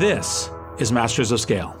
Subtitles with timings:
[0.00, 1.76] This is Masters of Scale.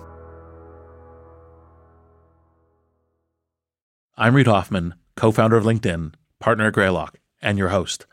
[4.14, 8.04] I'm Reid Hoffman, co founder of LinkedIn, partner at Greylock, and your host.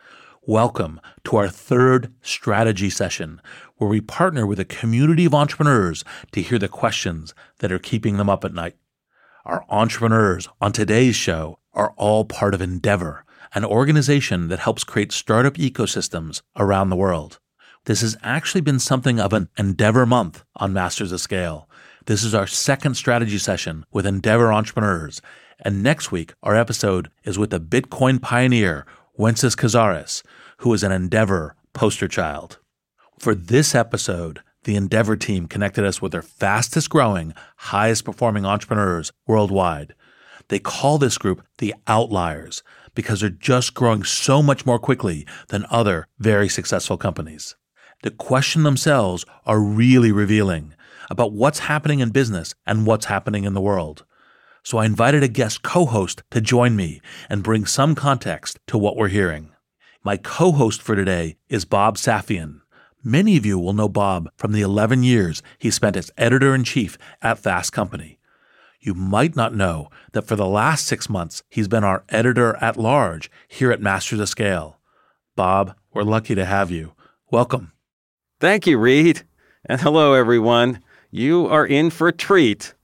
[0.43, 3.41] Welcome to our third strategy session,
[3.75, 8.15] where we partner with a community of entrepreneurs to hear the questions that are keeping
[8.15, 8.77] them up at night.
[9.43, 15.11] Our entrepreneurs on today's show are all part of Endeavor, an organization that helps create
[15.11, 17.41] startup ecosystems around the world.
[17.87, 21.69] This has actually been something of an Endeavor month on Masters of Scale.
[22.05, 25.21] This is our second strategy session with Endeavor entrepreneurs.
[25.61, 28.85] And next week, our episode is with the Bitcoin pioneer,
[29.17, 30.21] Wences Casares,
[30.57, 32.59] who is an Endeavor poster child.
[33.19, 39.13] For this episode, the Endeavor team connected us with their fastest growing, highest performing entrepreneurs
[39.27, 39.95] worldwide.
[40.49, 42.63] They call this group the Outliers
[42.95, 47.55] because they're just growing so much more quickly than other very successful companies
[48.03, 50.73] the question themselves are really revealing
[51.09, 54.05] about what's happening in business and what's happening in the world.
[54.63, 58.77] So I invited a guest co host to join me and bring some context to
[58.77, 59.51] what we're hearing.
[60.03, 62.61] My co host for today is Bob Safian.
[63.03, 66.63] Many of you will know Bob from the 11 years he spent as editor in
[66.63, 68.19] chief at Fast Company.
[68.79, 72.77] You might not know that for the last six months, he's been our editor at
[72.77, 74.79] large here at Masters of Scale.
[75.35, 76.93] Bob, we're lucky to have you.
[77.31, 77.71] Welcome.
[78.39, 79.23] Thank you, Reid.
[79.65, 80.83] And hello, everyone.
[81.09, 82.75] You are in for a treat.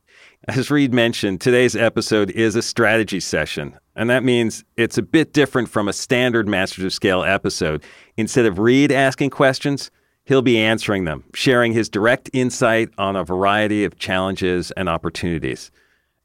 [0.48, 3.78] As Reid mentioned, today's episode is a strategy session.
[3.96, 7.84] And that means it's a bit different from a standard Masters of Scale episode.
[8.18, 9.92] Instead of Reid asking questions,
[10.26, 15.70] he'll be answering them, sharing his direct insight on a variety of challenges and opportunities.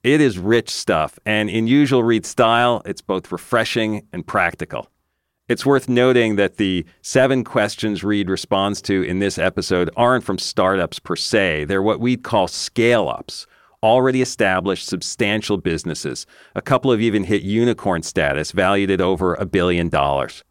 [0.02, 4.88] It is rich stuff, and in usual Reid style, it's both refreshing and practical.
[5.48, 10.36] It's worth noting that the seven questions Reid responds to in this episode aren't from
[10.36, 11.64] startups per se.
[11.64, 13.46] They're what we'd call scale ups,
[13.82, 16.26] already established substantial businesses.
[16.54, 20.44] A couple have even hit unicorn status, valued at over a billion dollars.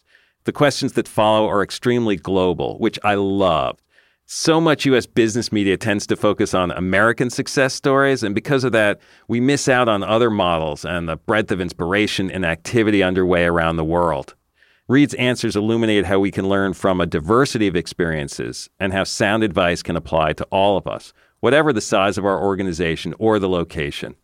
[0.46, 3.78] The questions that follow are extremely global, which I love.
[4.26, 8.72] So much US business media tends to focus on American success stories, and because of
[8.72, 13.46] that, we miss out on other models and the breadth of inspiration and activity underway
[13.46, 14.34] around the world.
[14.90, 19.44] Reid's answers illuminate how we can learn from a diversity of experiences and how sound
[19.44, 21.12] advice can apply to all of us,
[21.42, 24.16] whatever the size of our organization or the location.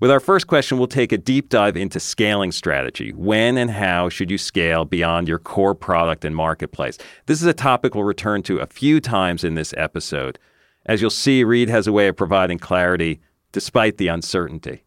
[0.00, 3.12] With our first question, we'll take a deep dive into scaling strategy.
[3.12, 6.96] When and how should you scale beyond your core product and marketplace?
[7.26, 10.38] This is a topic we'll return to a few times in this episode.
[10.86, 13.20] As you'll see, Reid has a way of providing clarity
[13.50, 14.84] despite the uncertainty.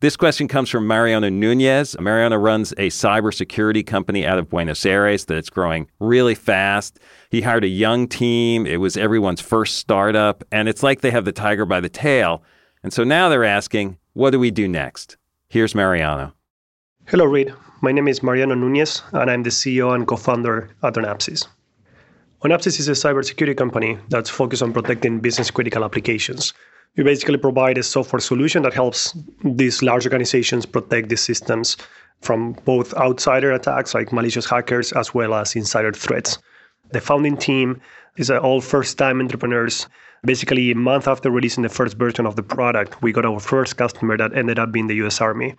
[0.00, 1.98] This question comes from Mariano Nunez.
[1.98, 7.00] Mariano runs a cybersecurity company out of Buenos Aires that's growing really fast.
[7.30, 8.64] He hired a young team.
[8.64, 12.44] It was everyone's first startup, and it's like they have the tiger by the tail.
[12.84, 15.16] And so now they're asking, what do we do next?
[15.48, 16.32] Here's Mariano.
[17.06, 17.52] Hello, Reid.
[17.80, 21.44] My name is Mariano Nunez, and I'm the CEO and co founder at Onapsis.
[22.44, 26.54] Onapsis is a cybersecurity company that's focused on protecting business critical applications
[26.96, 31.76] we basically provide a software solution that helps these large organizations protect these systems
[32.20, 36.38] from both outsider attacks like malicious hackers as well as insider threats.
[36.90, 37.80] The founding team
[38.18, 39.86] is all first time entrepreneurs.
[40.24, 43.76] Basically, a month after releasing the first version of the product, we got our first
[43.76, 45.54] customer that ended up being the US Army.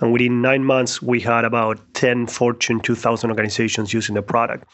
[0.00, 4.64] And within nine months, we had about 10 Fortune 2000 organizations using the product.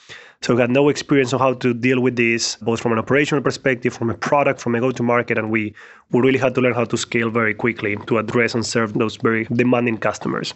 [0.42, 3.42] So we had no experience on how to deal with this, both from an operational
[3.42, 5.74] perspective, from a product, from a go-to-market, and we,
[6.10, 9.16] we really had to learn how to scale very quickly to address and serve those
[9.16, 10.54] very demanding customers.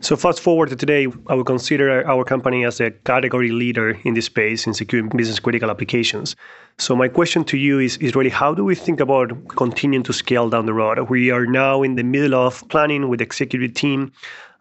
[0.00, 4.14] So fast forward to today, I would consider our company as a category leader in
[4.14, 6.34] this space in securing business critical applications.
[6.78, 10.12] So my question to you is, is really how do we think about continuing to
[10.12, 10.98] scale down the road?
[11.08, 14.10] We are now in the middle of planning with the executive team,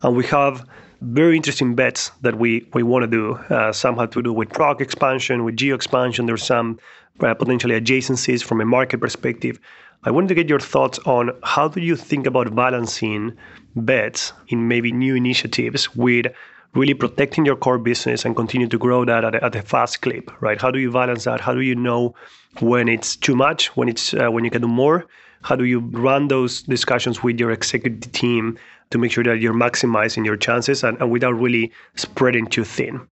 [0.04, 0.68] and we have
[1.02, 3.34] very interesting bets that we, we want to do.
[3.34, 6.28] Uh, some have to do with product expansion, with geo expansion.
[6.28, 6.80] There's some
[7.22, 9.60] uh, potentially adjacencies from a market perspective.
[10.04, 13.36] I wanted to get your thoughts on how do you think about balancing
[13.76, 16.28] bets in maybe new initiatives with
[16.76, 20.02] really protecting your core business and continue to grow that at a, at a fast
[20.02, 20.60] clip, right?
[20.60, 21.40] How do you balance that?
[21.40, 22.16] How do you know
[22.60, 25.06] when it's too much, when it's uh, when you can do more?
[25.44, 28.58] How do you run those discussions with your executive team
[28.92, 33.08] to make sure that you're maximizing your chances and, and without really spreading too thin?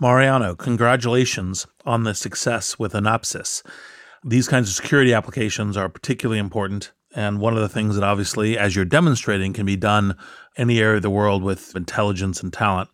[0.00, 3.62] Mariano, congratulations on the success with Onapsis.
[4.24, 6.92] These kinds of security applications are particularly important.
[7.14, 10.16] And one of the things that obviously, as you're demonstrating, can be done
[10.56, 12.88] any area of the world with intelligence and talent.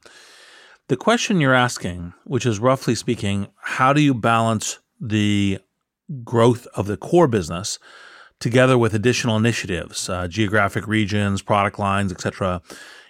[0.88, 5.58] The question you're asking, which is roughly speaking, how do you balance the
[6.22, 7.78] growth of the core business
[8.38, 12.62] together with additional initiatives, uh, geographic regions, product lines, etc.,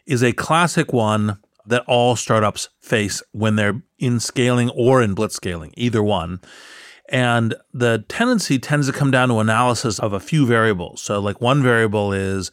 [0.07, 5.73] is a classic one that all startups face when they're in scaling or in blitzscaling,
[5.77, 6.41] either one.
[7.09, 11.03] And the tendency tends to come down to analysis of a few variables.
[11.03, 12.51] So like one variable is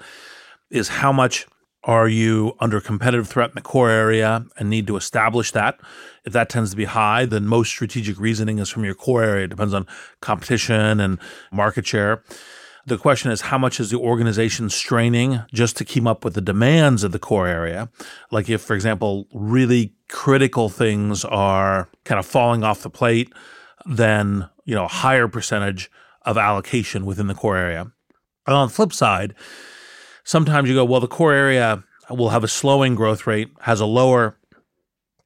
[0.70, 1.46] is how much
[1.84, 5.80] are you under competitive threat in the core area and need to establish that?
[6.24, 9.46] If that tends to be high, then most strategic reasoning is from your core area.
[9.46, 9.86] It depends on
[10.22, 11.20] competition and
[11.52, 12.24] market share.
[12.86, 16.42] The question is how much is the organization straining just to keep up with the
[16.42, 17.90] demands of the core area?
[18.32, 23.32] Like if, for example, really critical things are kind of falling off the plate,
[23.86, 25.92] then, you know, a higher percentage
[26.24, 27.92] of allocation within the core area.
[28.46, 29.34] And on the flip side,
[30.24, 33.86] sometimes you go, well, the core area will have a slowing growth rate, has a
[33.86, 34.38] lower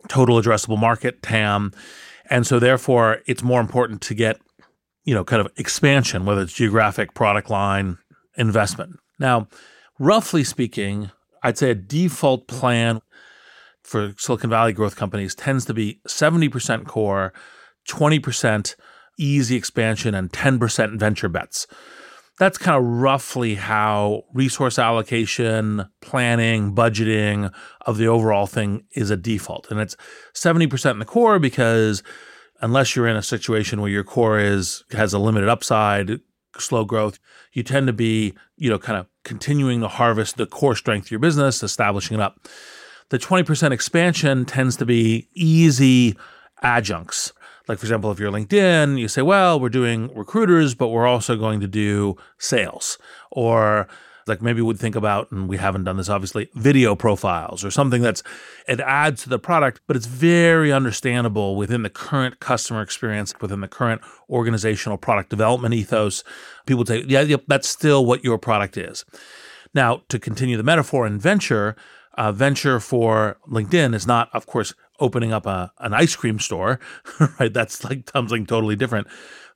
[0.07, 1.73] total addressable market, TAM.
[2.29, 4.39] And so therefore it's more important to get
[5.07, 7.97] you know, kind of expansion, whether it's geographic, product line,
[8.35, 8.99] investment.
[9.17, 9.47] Now,
[9.97, 11.11] roughly speaking,
[11.41, 12.99] I'd say a default plan
[13.83, 17.31] for Silicon Valley growth companies tends to be 70% core,
[17.87, 18.75] 20%
[19.17, 21.67] easy expansion, and 10% venture bets.
[22.39, 27.51] That's kind of roughly how resource allocation, planning, budgeting
[27.81, 29.71] of the overall thing is a default.
[29.71, 29.97] And it's
[30.35, 32.03] 70% in the core because
[32.61, 36.19] unless you're in a situation where your core is has a limited upside,
[36.59, 37.17] slow growth,
[37.53, 41.11] you tend to be, you know, kind of continuing to harvest the core strength of
[41.11, 42.47] your business, establishing it up.
[43.09, 46.15] The 20% expansion tends to be easy
[46.61, 47.33] adjuncts.
[47.67, 51.35] Like, for example, if you're LinkedIn, you say, well, we're doing recruiters, but we're also
[51.35, 52.97] going to do sales.
[53.31, 53.87] Or
[54.27, 58.01] like maybe we'd think about, and we haven't done this obviously, video profiles or something
[58.01, 58.23] that's
[58.67, 63.61] it adds to the product, but it's very understandable within the current customer experience, within
[63.61, 66.23] the current organizational product development ethos.
[66.65, 69.05] People say, yeah, yep, that's still what your product is.
[69.73, 71.75] Now, to continue the metaphor in venture,
[72.17, 76.79] uh, venture for LinkedIn is not, of course, opening up a, an ice cream store,
[77.39, 77.53] right?
[77.53, 79.07] That's like something totally different.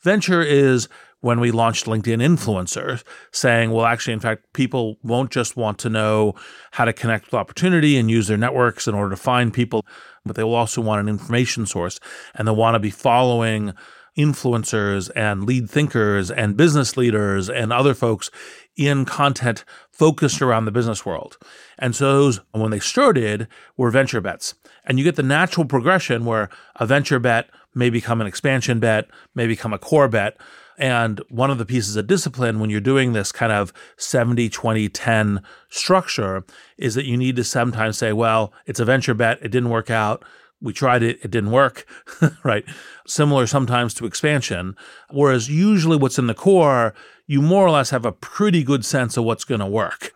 [0.01, 0.87] Venture is
[1.21, 5.89] when we launched LinkedIn Influencer, saying, well, actually, in fact, people won't just want to
[5.89, 6.33] know
[6.71, 9.85] how to connect with opportunity and use their networks in order to find people,
[10.25, 11.99] but they will also want an information source
[12.33, 13.73] and they'll want to be following
[14.17, 18.29] influencers and lead thinkers and business leaders and other folks
[18.75, 21.37] in content focused around the business world.
[21.79, 23.47] And so those, when they started,
[23.77, 24.55] were venture bets.
[24.85, 29.09] And you get the natural progression where a venture bet may become an expansion bet,
[29.35, 30.37] may become a core bet.
[30.77, 34.89] And one of the pieces of discipline when you're doing this kind of 70, 20,
[34.89, 36.43] 10 structure
[36.77, 39.39] is that you need to sometimes say, well, it's a venture bet.
[39.41, 40.25] It didn't work out.
[40.59, 41.19] We tried it.
[41.23, 41.85] It didn't work.
[42.43, 42.65] right.
[43.05, 44.75] Similar sometimes to expansion.
[45.09, 46.93] Whereas usually what's in the core,
[47.27, 50.13] you more or less have a pretty good sense of what's going to work.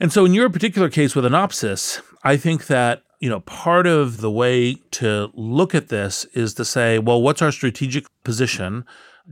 [0.00, 4.20] And so in your particular case with Onapsis, I think that you know, part of
[4.20, 8.84] the way to look at this is to say, well, what's our strategic position?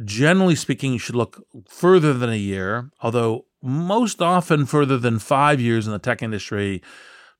[0.04, 5.60] Generally speaking, you should look further than a year, although most often further than five
[5.60, 6.82] years in the tech industry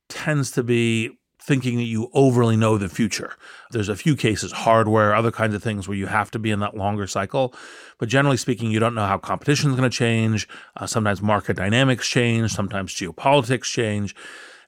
[0.09, 3.35] tends to be thinking that you overly know the future.
[3.71, 6.59] There's a few cases, hardware, other kinds of things where you have to be in
[6.59, 7.55] that longer cycle.
[7.99, 10.49] But generally speaking, you don't know how competition is going to change.
[10.76, 14.17] Uh, sometimes market dynamics change, sometimes geopolitics change.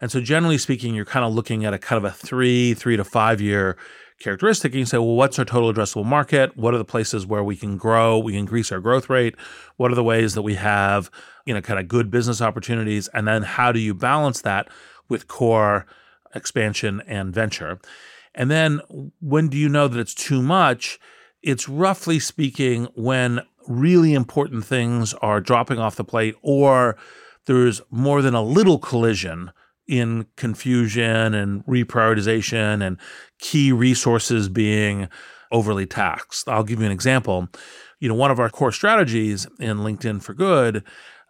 [0.00, 2.96] And so, generally speaking, you're kind of looking at a kind of a three, three
[2.96, 3.76] to five year
[4.18, 4.72] characteristic.
[4.72, 6.56] And you say, well, what's our total addressable market?
[6.56, 8.18] What are the places where we can grow?
[8.18, 9.36] We increase our growth rate.
[9.76, 11.10] What are the ways that we have,
[11.46, 13.08] you know, kind of good business opportunities?
[13.08, 14.68] And then how do you balance that
[15.08, 15.86] with core
[16.34, 17.78] expansion and venture?
[18.34, 18.80] And then
[19.20, 20.98] when do you know that it's too much?
[21.42, 26.96] It's roughly speaking when really important things are dropping off the plate or
[27.46, 29.52] there's more than a little collision
[29.88, 32.98] in confusion and reprioritization and
[33.38, 35.08] key resources being
[35.50, 36.48] overly taxed.
[36.48, 37.48] I'll give you an example.
[37.98, 40.84] You know, one of our core strategies in LinkedIn for Good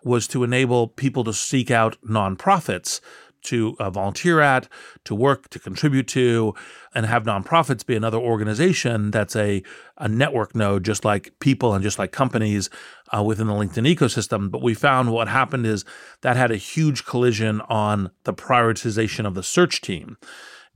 [0.04, 3.00] was to enable people to seek out nonprofits
[3.42, 4.68] to uh, volunteer at,
[5.04, 6.54] to work, to contribute to,
[6.94, 9.62] and have nonprofits be another organization that's a,
[9.96, 12.70] a network node, just like people and just like companies
[13.16, 14.50] uh, within the LinkedIn ecosystem.
[14.50, 15.84] But we found what happened is
[16.22, 20.16] that had a huge collision on the prioritization of the search team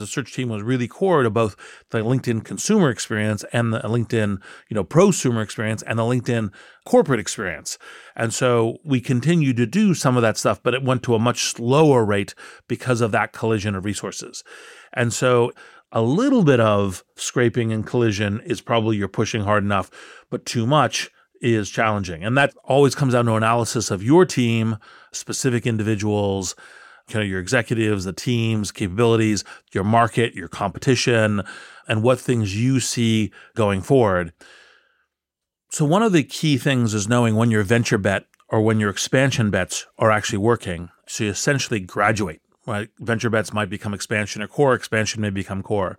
[0.03, 1.57] the search team was really core to both
[1.91, 6.53] the LinkedIn consumer experience and the LinkedIn, you know, prosumer experience and the LinkedIn
[6.85, 7.79] corporate experience.
[8.15, 11.19] And so we continued to do some of that stuff, but it went to a
[11.19, 12.35] much slower rate
[12.69, 14.45] because of that collision of resources.
[14.93, 15.53] And so
[15.93, 19.91] a little bit of scraping and collision is probably you're pushing hard enough,
[20.31, 22.25] but too much is challenging.
[22.25, 24.79] And that always comes down to analysis of your team,
[25.13, 26.55] specific individuals,
[27.09, 31.43] kind of your executives, the teams, capabilities, your market, your competition,
[31.89, 34.33] and what things you see going forward.
[35.71, 38.91] So, one of the key things is knowing when your venture bet or when your
[38.91, 40.91] expansion bets are actually working.
[41.07, 42.89] So, you essentially graduate, right?
[42.99, 45.99] Venture bets might become expansion or core, expansion may become core.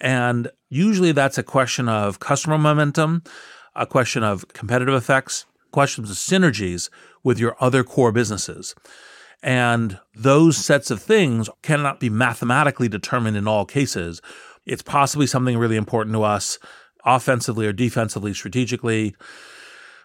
[0.00, 3.22] And usually that's a question of customer momentum,
[3.74, 6.88] a question of competitive effects, questions of synergies
[7.22, 8.74] with your other core businesses.
[9.46, 14.20] And those sets of things cannot be mathematically determined in all cases.
[14.66, 16.58] It's possibly something really important to us
[17.04, 19.14] offensively or defensively, strategically,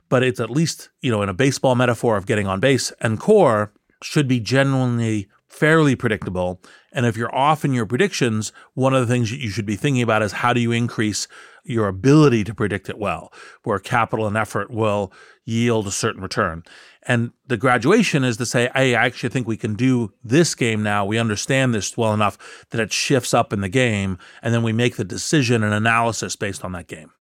[0.10, 3.20] but it's at least, you know, in a baseball metaphor of getting on base and
[3.20, 6.62] core should be genuinely fairly predictable.
[6.92, 9.76] And if you're off in your predictions, one of the things that you should be
[9.76, 11.28] thinking about is how do you increase
[11.64, 13.34] your ability to predict it well,
[13.64, 15.12] where capital and effort will
[15.46, 16.64] yield a certain return.
[17.08, 20.84] And the graduation is to say, hey, I actually think we can do this game
[20.84, 21.04] now.
[21.06, 22.38] We understand this well enough
[22.70, 24.20] that it shifts up in the game.
[24.42, 27.12] And then we make the decision and analysis based on that game.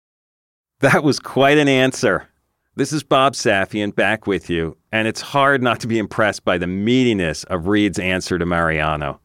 [0.81, 2.29] That was quite an answer.
[2.77, 6.57] This is Bob Safian back with you, and it's hard not to be impressed by
[6.57, 9.21] the meatiness of Reid's answer to Mariano.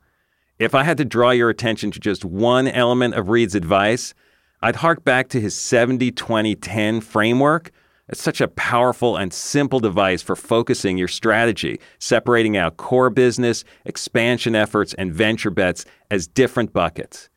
[0.57, 4.13] If I had to draw your attention to just one element of Reid's advice,
[4.61, 7.71] I'd hark back to his 70 20 10 framework
[8.07, 13.63] it's such a powerful and simple device for focusing your strategy, separating out core business,
[13.83, 17.29] expansion efforts, and venture bets as different buckets.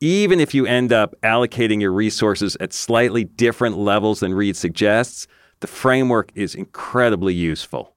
[0.00, 5.26] Even if you end up allocating your resources at slightly different levels than Reid suggests,
[5.60, 7.96] the framework is incredibly useful.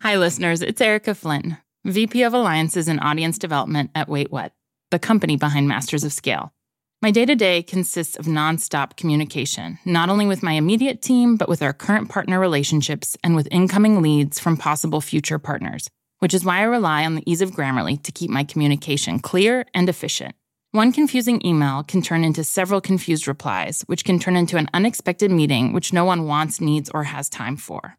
[0.00, 0.62] Hi, listeners.
[0.62, 4.52] It's Erica Flynn, VP of Alliances and Audience Development at Wait What,
[4.90, 6.52] the company behind Masters of Scale.
[7.04, 11.50] My day to day consists of nonstop communication, not only with my immediate team, but
[11.50, 15.86] with our current partner relationships and with incoming leads from possible future partners,
[16.20, 19.66] which is why I rely on the ease of Grammarly to keep my communication clear
[19.74, 20.34] and efficient.
[20.70, 25.30] One confusing email can turn into several confused replies, which can turn into an unexpected
[25.30, 27.98] meeting which no one wants, needs, or has time for.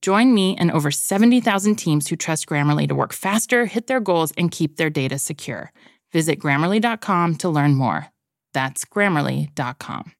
[0.00, 4.32] Join me and over 70,000 teams who trust Grammarly to work faster, hit their goals,
[4.38, 5.72] and keep their data secure.
[6.12, 8.06] Visit grammarly.com to learn more.
[8.54, 10.12] That's grammarly.com.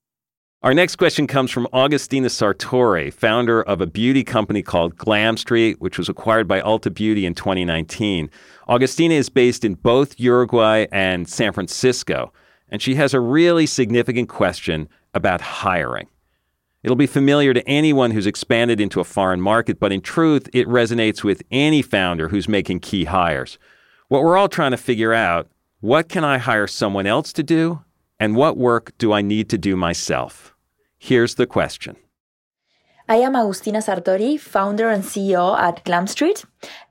[0.61, 5.81] Our next question comes from Agustina Sartori, founder of a beauty company called Glam Street,
[5.81, 8.29] which was acquired by Ulta Beauty in 2019.
[8.69, 12.33] Agustina is based in both Uruguay and San Francisco,
[12.69, 16.09] and she has a really significant question about hiring.
[16.83, 20.67] It'll be familiar to anyone who's expanded into a foreign market, but in truth, it
[20.69, 23.59] resonates with any founder who's making key hires.
[24.09, 25.49] What we're all trying to figure out
[25.81, 27.81] what can I hire someone else to do,
[28.19, 30.55] and what work do I need to do myself?
[30.99, 31.97] Here's the question.
[33.11, 36.45] I am Agustina Sartori, founder and CEO at Glam Street.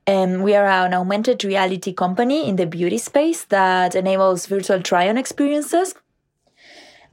[0.04, 5.08] And we are an augmented reality company in the beauty space that enables virtual try
[5.08, 5.94] on experiences.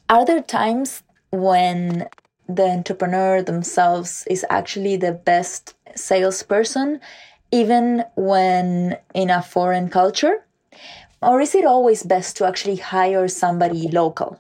[0.09, 2.07] Are there times when
[2.47, 6.99] the entrepreneur themselves is actually the best salesperson,
[7.51, 10.45] even when in a foreign culture?
[11.21, 14.39] Or is it always best to actually hire somebody local?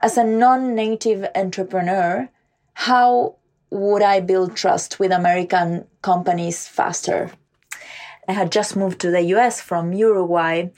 [0.00, 2.28] As a non native entrepreneur,
[2.74, 3.36] how
[3.70, 7.30] would I build trust with American companies faster?
[8.30, 10.68] I had just moved to the US from Uruguay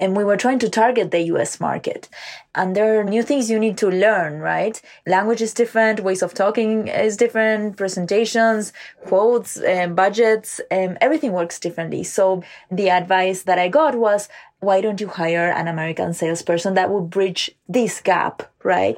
[0.00, 2.08] and we were trying to target the US market.
[2.54, 4.80] And there are new things you need to learn, right?
[5.06, 8.72] Language is different, ways of talking is different, presentations,
[9.04, 12.02] quotes, um, budgets, um, everything works differently.
[12.02, 16.90] So the advice that I got was, why don't you hire an American salesperson that
[16.90, 18.96] would bridge this gap, right?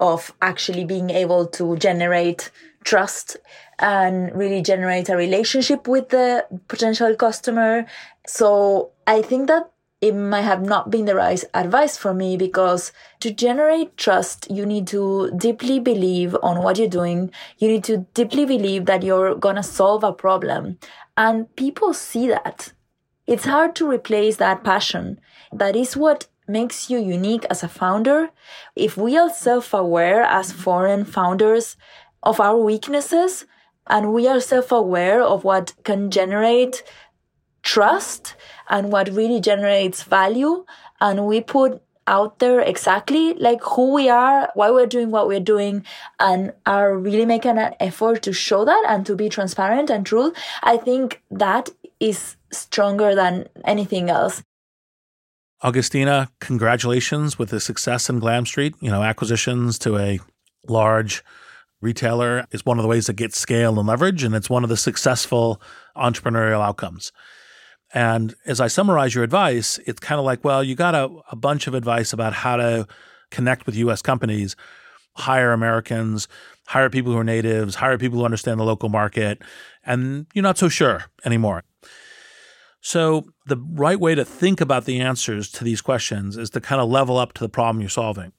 [0.00, 2.50] Of actually being able to generate
[2.84, 3.36] trust
[3.78, 7.86] and really generate a relationship with the potential customer.
[8.26, 12.92] So I think that it might have not been the right advice for me because
[13.20, 17.30] to generate trust, you need to deeply believe on what you're doing.
[17.56, 20.78] You need to deeply believe that you're going to solve a problem.
[21.16, 22.72] And people see that.
[23.26, 25.20] It's hard to replace that passion.
[25.50, 28.28] That is what makes you unique as a founder.
[28.76, 31.76] If we are self aware as foreign founders
[32.24, 33.46] of our weaknesses
[33.86, 36.82] and we are self aware of what can generate
[37.62, 38.34] trust
[38.68, 40.64] and what really generates value,
[41.00, 45.40] and we put out there exactly like who we are, why we're doing what we're
[45.40, 45.84] doing,
[46.20, 50.32] and are really making an effort to show that and to be transparent and true,
[50.62, 54.42] I think that is stronger than anything else.
[55.62, 58.74] Agustina, congratulations with the success in Glam Street.
[58.80, 60.20] You know, acquisitions to a
[60.68, 61.24] large
[61.80, 64.70] retailer is one of the ways that gets scale and leverage, and it's one of
[64.70, 65.60] the successful
[65.96, 67.12] entrepreneurial outcomes.
[67.92, 71.36] And as I summarize your advice, it's kind of like, well, you got a, a
[71.36, 72.86] bunch of advice about how to
[73.30, 74.56] connect with US companies,
[75.16, 76.26] hire Americans,
[76.66, 79.42] hire people who are natives, hire people who understand the local market,
[79.84, 81.62] and you're not so sure anymore.
[82.80, 86.82] So, the right way to think about the answers to these questions is to kind
[86.82, 88.32] of level up to the problem you're solving.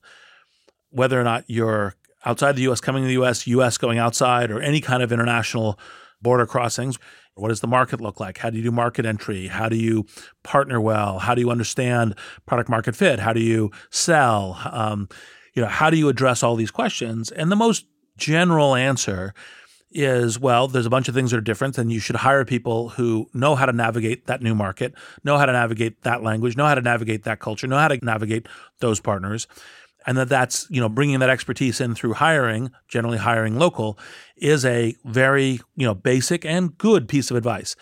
[0.91, 4.59] Whether or not you're outside the US coming to the US, US going outside, or
[4.59, 5.79] any kind of international
[6.21, 6.97] border crossings,
[7.35, 8.37] what does the market look like?
[8.37, 9.47] How do you do market entry?
[9.47, 10.05] How do you
[10.43, 11.19] partner well?
[11.19, 12.15] How do you understand
[12.45, 13.19] product market fit?
[13.19, 14.59] How do you sell?
[14.71, 15.09] Um,
[15.53, 17.31] you know, how do you address all these questions?
[17.31, 17.85] And the most
[18.17, 19.33] general answer
[19.91, 22.89] is well, there's a bunch of things that are different, and you should hire people
[22.89, 26.65] who know how to navigate that new market, know how to navigate that language, know
[26.65, 28.47] how to navigate that culture, know how to navigate
[28.79, 29.47] those partners.
[30.05, 33.97] And that that's, you know, bringing that expertise in through hiring, generally hiring local,
[34.37, 37.75] is a very, you know, basic and good piece of advice.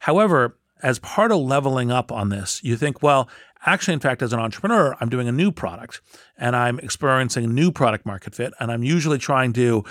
[0.00, 3.28] However, as part of leveling up on this, you think, well,
[3.66, 6.00] actually, in fact, as an entrepreneur, I'm doing a new product
[6.38, 9.84] and I'm experiencing a new product market fit, and I'm usually trying to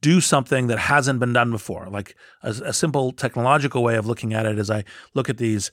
[0.00, 1.88] do something that hasn't been done before.
[1.88, 5.72] Like a, a, simple technological way of looking at it is I look at these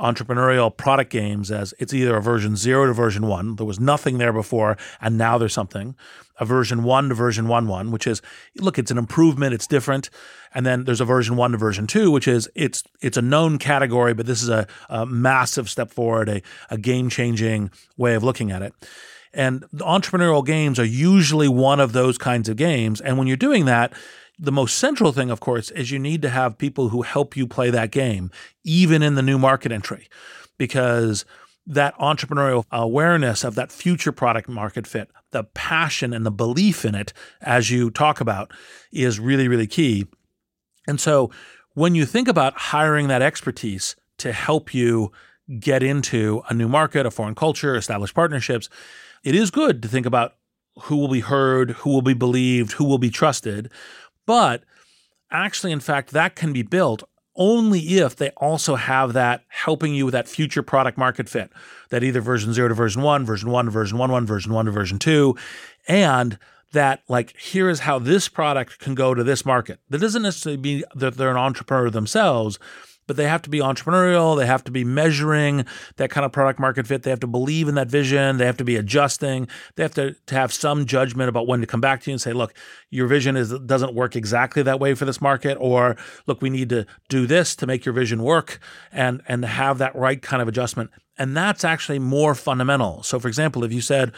[0.00, 3.56] entrepreneurial product games as it's either a version zero to version one.
[3.56, 5.94] There was nothing there before, and now there's something.
[6.38, 8.22] A version one to version one one, which is
[8.56, 10.08] look, it's an improvement, it's different.
[10.54, 13.58] And then there's a version one to version two, which is it's it's a known
[13.58, 18.24] category, but this is a, a massive step forward, a, a game changing way of
[18.24, 18.72] looking at it.
[19.32, 23.00] And entrepreneurial games are usually one of those kinds of games.
[23.00, 23.92] And when you're doing that,
[24.42, 27.46] the most central thing, of course, is you need to have people who help you
[27.46, 28.30] play that game,
[28.64, 30.08] even in the new market entry,
[30.56, 31.26] because
[31.66, 36.94] that entrepreneurial awareness of that future product market fit, the passion and the belief in
[36.94, 38.50] it, as you talk about,
[38.90, 40.06] is really, really key.
[40.88, 41.30] And so
[41.74, 45.12] when you think about hiring that expertise to help you
[45.58, 48.70] get into a new market, a foreign culture, establish partnerships,
[49.22, 50.34] it is good to think about
[50.82, 53.70] who will be heard, who will be believed, who will be trusted.
[54.30, 54.62] But
[55.32, 57.02] actually, in fact, that can be built
[57.34, 61.50] only if they also have that helping you with that future product market fit,
[61.88, 64.66] that either version zero to version one, version one to version one, one, version one
[64.66, 65.36] to version two,
[65.88, 66.38] and
[66.70, 69.80] that like here is how this product can go to this market.
[69.88, 72.60] That doesn't necessarily mean that they're an entrepreneur themselves,
[73.10, 74.38] but they have to be entrepreneurial.
[74.38, 77.02] They have to be measuring that kind of product market fit.
[77.02, 78.36] They have to believe in that vision.
[78.36, 79.48] They have to be adjusting.
[79.74, 82.20] They have to, to have some judgment about when to come back to you and
[82.20, 82.54] say, look,
[82.88, 85.96] your vision is doesn't work exactly that way for this market, or
[86.28, 88.60] look, we need to do this to make your vision work
[88.92, 90.90] and and have that right kind of adjustment.
[91.18, 93.02] And that's actually more fundamental.
[93.02, 94.12] So for example, if you said,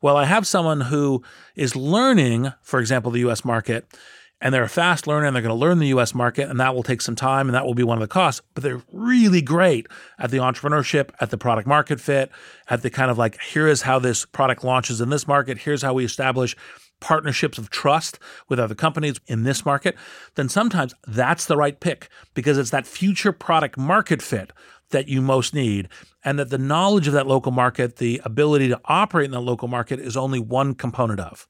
[0.00, 1.22] well, I have someone who
[1.54, 3.84] is learning, for example, the US market
[4.40, 6.74] and they're a fast learner and they're going to learn the US market and that
[6.74, 9.42] will take some time and that will be one of the costs but they're really
[9.42, 9.86] great
[10.18, 12.30] at the entrepreneurship at the product market fit
[12.68, 15.82] at the kind of like here is how this product launches in this market here's
[15.82, 16.56] how we establish
[17.00, 19.96] partnerships of trust with other companies in this market
[20.34, 24.52] then sometimes that's the right pick because it's that future product market fit
[24.90, 25.88] that you most need
[26.24, 29.68] and that the knowledge of that local market the ability to operate in that local
[29.68, 31.46] market is only one component of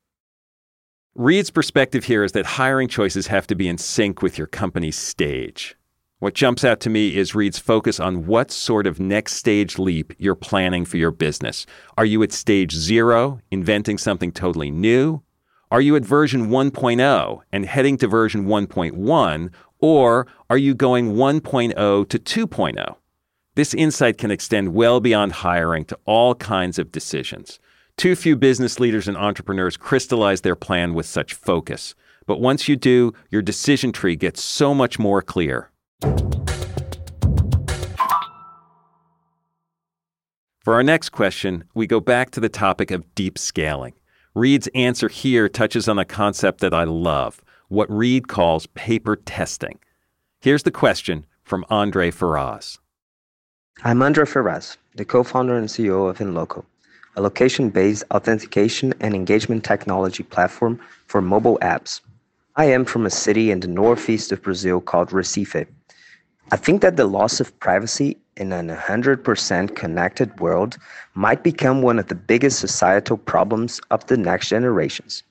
[1.19, 4.97] Reid's perspective here is that hiring choices have to be in sync with your company's
[4.97, 5.77] stage.
[6.21, 10.13] What jumps out to me is Reid's focus on what sort of next stage leap
[10.19, 11.67] you're planning for your business.
[11.97, 15.21] Are you at stage zero, inventing something totally new?
[15.73, 19.53] Are you at version 1.0 and heading to version 1.1?
[19.81, 22.95] Or are you going 1.0 to 2.0?
[23.57, 27.59] This insight can extend well beyond hiring to all kinds of decisions.
[27.99, 31.97] Too few business leaders and entrepreneurs crystallize their plan with such focus.
[32.27, 35.73] But once you do, your decision tree gets so much more clear.
[40.61, 43.95] For our next question, we go back to the topic of deep scaling.
[44.33, 49.81] Reid's answer here touches on a concept that I love what Reed calls paper testing.
[50.41, 52.79] Here's the question from Andre Ferraz.
[53.83, 56.65] I'm Andre Ferraz, the co founder and CEO of InLoco,
[57.19, 60.79] a location based authentication and engagement technology platform
[61.09, 62.01] for mobile apps.
[62.55, 65.67] I am from a city in the northeast of Brazil called Recife.
[66.53, 70.79] I think that the loss of privacy in an 100% connected world
[71.15, 75.25] might become one of the biggest societal problems of the next generations.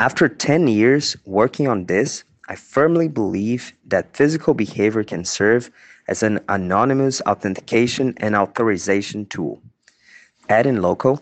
[0.00, 5.70] After 10 years working on this, I firmly believe that physical behavior can serve
[6.08, 9.62] as an anonymous authentication and authorization tool.
[10.50, 11.20] At InLoco,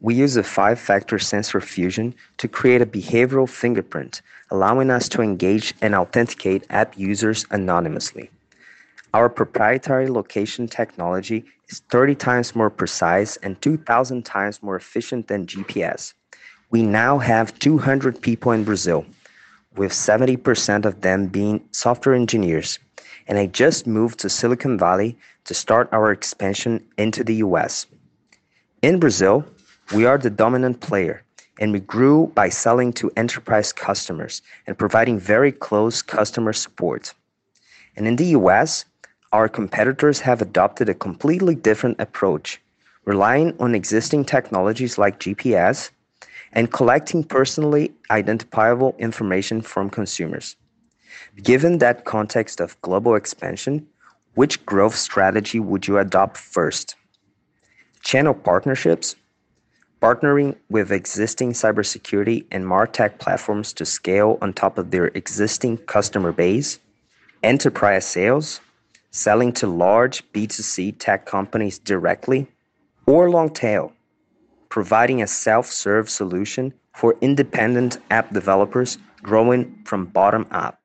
[0.00, 5.20] we use a five factor sensor fusion to create a behavioral fingerprint, allowing us to
[5.20, 8.30] engage and authenticate app users anonymously.
[9.12, 15.46] Our proprietary location technology is 30 times more precise and 2,000 times more efficient than
[15.46, 16.14] GPS.
[16.70, 19.04] We now have 200 people in Brazil,
[19.74, 22.78] with 70% of them being software engineers
[23.28, 27.86] and I just moved to Silicon Valley to start our expansion into the US.
[28.80, 29.44] In Brazil,
[29.92, 31.24] we are the dominant player,
[31.58, 37.12] and we grew by selling to enterprise customers and providing very close customer support.
[37.96, 38.84] And in the US,
[39.32, 42.60] our competitors have adopted a completely different approach,
[43.04, 45.90] relying on existing technologies like GPS
[46.52, 50.54] and collecting personally identifiable information from consumers.
[51.42, 53.88] Given that context of global expansion,
[54.34, 56.94] which growth strategy would you adopt first?
[58.08, 59.16] Channel partnerships,
[60.00, 66.32] partnering with existing cybersecurity and MarTech platforms to scale on top of their existing customer
[66.32, 66.78] base,
[67.42, 68.62] enterprise sales,
[69.10, 72.46] selling to large B2C tech companies directly,
[73.04, 73.92] or long tail,
[74.70, 80.80] providing a self serve solution for independent app developers growing from bottom up.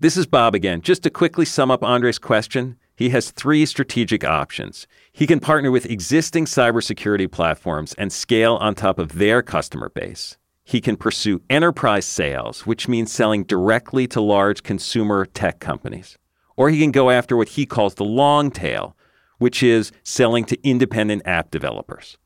[0.00, 0.80] This is Bob again.
[0.80, 4.86] Just to quickly sum up Andre's question, he has three strategic options.
[5.10, 10.36] He can partner with existing cybersecurity platforms and scale on top of their customer base.
[10.64, 16.18] He can pursue enterprise sales, which means selling directly to large consumer tech companies.
[16.58, 18.94] Or he can go after what he calls the long tail,
[19.38, 22.18] which is selling to independent app developers.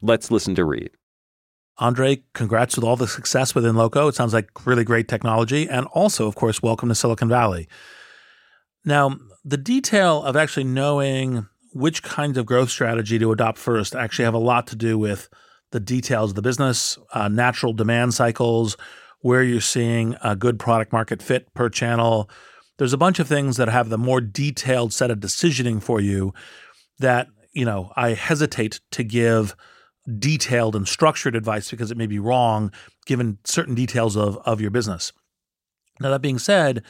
[0.00, 0.92] Let's listen to Reid.
[1.76, 4.08] Andre, congrats with all the success with InLoco.
[4.08, 5.68] It sounds like really great technology.
[5.68, 7.68] And also, of course, welcome to Silicon Valley.
[8.82, 14.24] Now, the detail of actually knowing which kinds of growth strategy to adopt first actually
[14.24, 15.28] have a lot to do with
[15.70, 18.76] the details of the business, uh, natural demand cycles,
[19.20, 22.28] where you're seeing a good product market fit per channel.
[22.76, 26.34] There's a bunch of things that have the more detailed set of decisioning for you
[26.98, 29.56] that, you know, I hesitate to give–
[30.18, 32.72] detailed and structured advice because it may be wrong
[33.06, 35.12] given certain details of, of your business.
[36.00, 36.82] Now, that being said,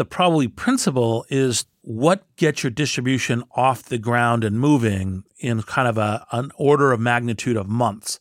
[0.00, 5.86] the probably principle is what gets your distribution off the ground and moving in kind
[5.86, 8.18] of a, an order of magnitude of months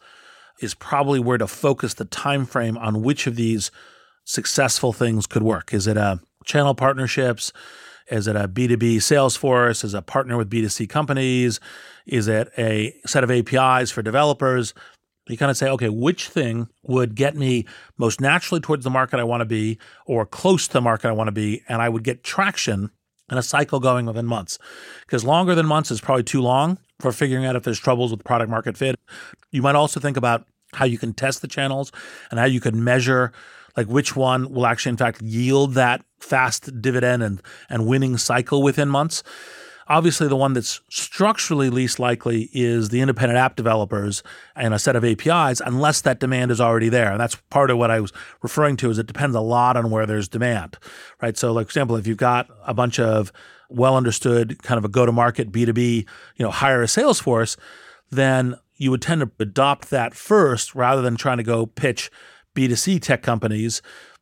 [0.62, 3.72] is probably where to focus the time frame on which of these
[4.26, 5.74] successful things could work.
[5.74, 7.54] Is it a channel partnerships?
[8.12, 9.86] Is it a B2B sales force?
[9.86, 11.62] Is it a partner with B2C companies?
[12.06, 14.74] Is it a set of APIs for developers?
[15.30, 17.66] You kind of say, okay, which thing would get me
[17.98, 21.14] most naturally towards the market I want to be or close to the market I
[21.14, 21.64] want to be?
[21.70, 22.90] And I would get traction
[23.30, 24.58] and a cycle going within months.
[25.02, 28.24] Because longer than months is probably too long for figuring out if there's troubles with
[28.24, 29.00] product market fit.
[29.52, 31.92] You might also think about how you can test the channels
[32.32, 33.32] and how you can measure
[33.78, 38.62] like which one will actually in fact yield that fast dividend and and winning cycle
[38.62, 39.24] within months.
[39.90, 44.22] Obviously, the one that's structurally least likely is the independent app developers
[44.56, 47.12] and a set of APIs, unless that demand is already there.
[47.12, 48.92] And that's part of what I was referring to.
[48.92, 50.78] Is it depends a lot on where there's demand,
[51.22, 51.36] right?
[51.36, 53.32] So, like for example, if you've got a bunch of
[53.68, 56.88] well understood kind of a go to market B two B, you know, hire a
[56.88, 57.58] sales force,
[58.12, 62.10] then you would tend to adopt that first rather than trying to go pitch
[62.56, 63.82] B2C tech companies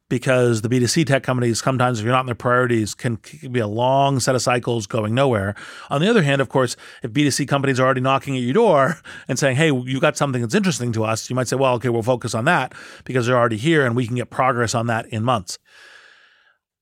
[0.10, 3.20] because the B2C tech companies, sometimes if you're not in their priorities, can,
[3.52, 5.56] be a long set of cycles going nowhere.
[5.90, 8.98] On the other hand, of course, if B2C companies are already knocking at your door
[9.28, 11.90] and saying, hey, you've got something that's interesting to us, you might say, well, okay,
[11.90, 15.06] we'll focus on that because they're already here and we can get progress on that
[15.08, 15.58] in months.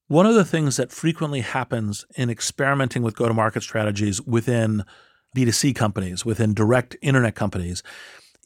[0.07, 4.83] One of the things that frequently happens in experimenting with go to market strategies within
[5.35, 7.81] B2C companies, within direct internet companies,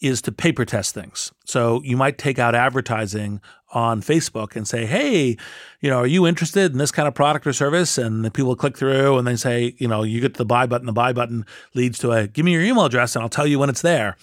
[0.01, 1.31] is to paper test things.
[1.45, 5.37] So you might take out advertising on Facebook and say, hey,
[5.79, 7.97] you know, are you interested in this kind of product or service?
[7.97, 10.65] And the people click through and they say, you know, you get to the buy
[10.65, 10.87] button.
[10.87, 13.59] The buy button leads to a give me your email address and I'll tell you
[13.59, 14.17] when it's there.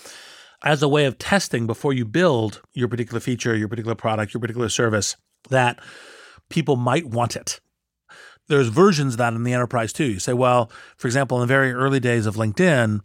[0.65, 4.41] As a way of testing before you build your particular feature, your particular product, your
[4.41, 5.17] particular service,
[5.51, 5.79] that
[6.49, 7.61] people might want it.
[8.49, 10.05] There's versions of that in the enterprise too.
[10.05, 13.01] You say, well, for example, in the very early days of LinkedIn,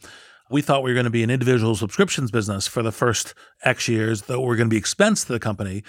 [0.51, 3.87] we thought we were going to be an individual subscriptions business for the first X
[3.87, 5.83] years, that we're going to be expense to the company.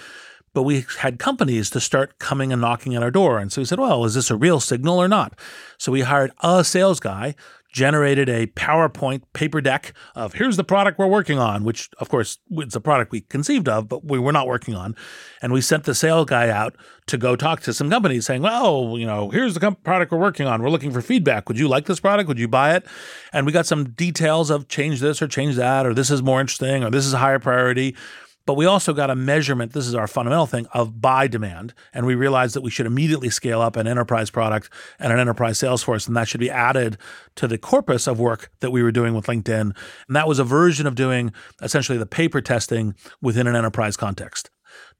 [0.54, 3.38] But we had companies to start coming and knocking at our door.
[3.38, 5.38] And so we said, well, is this a real signal or not?
[5.78, 7.34] So we hired a sales guy
[7.72, 12.38] generated a PowerPoint paper deck of here's the product we're working on, which of course
[12.50, 14.94] it's a product we conceived of, but we were not working on.
[15.40, 18.96] And we sent the sales guy out to go talk to some companies saying, well,
[18.98, 20.62] you know, here's the product we're working on.
[20.62, 21.48] We're looking for feedback.
[21.48, 22.28] Would you like this product?
[22.28, 22.86] Would you buy it?
[23.32, 26.40] And we got some details of change this or change that, or this is more
[26.40, 27.96] interesting, or this is a higher priority.
[28.44, 31.74] But we also got a measurement, this is our fundamental thing, of buy demand.
[31.92, 35.58] And we realized that we should immediately scale up an enterprise product and an enterprise
[35.58, 36.06] sales force.
[36.06, 36.98] And that should be added
[37.36, 39.60] to the corpus of work that we were doing with LinkedIn.
[39.60, 44.50] And that was a version of doing essentially the paper testing within an enterprise context.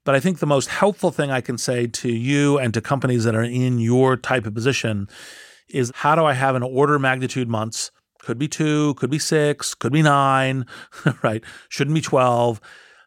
[0.05, 3.23] But I think the most helpful thing I can say to you and to companies
[3.23, 5.07] that are in your type of position
[5.69, 7.91] is how do I have an order magnitude months?
[8.19, 10.65] Could be two, could be six, could be nine,
[11.23, 11.43] right?
[11.69, 12.61] Shouldn't be 12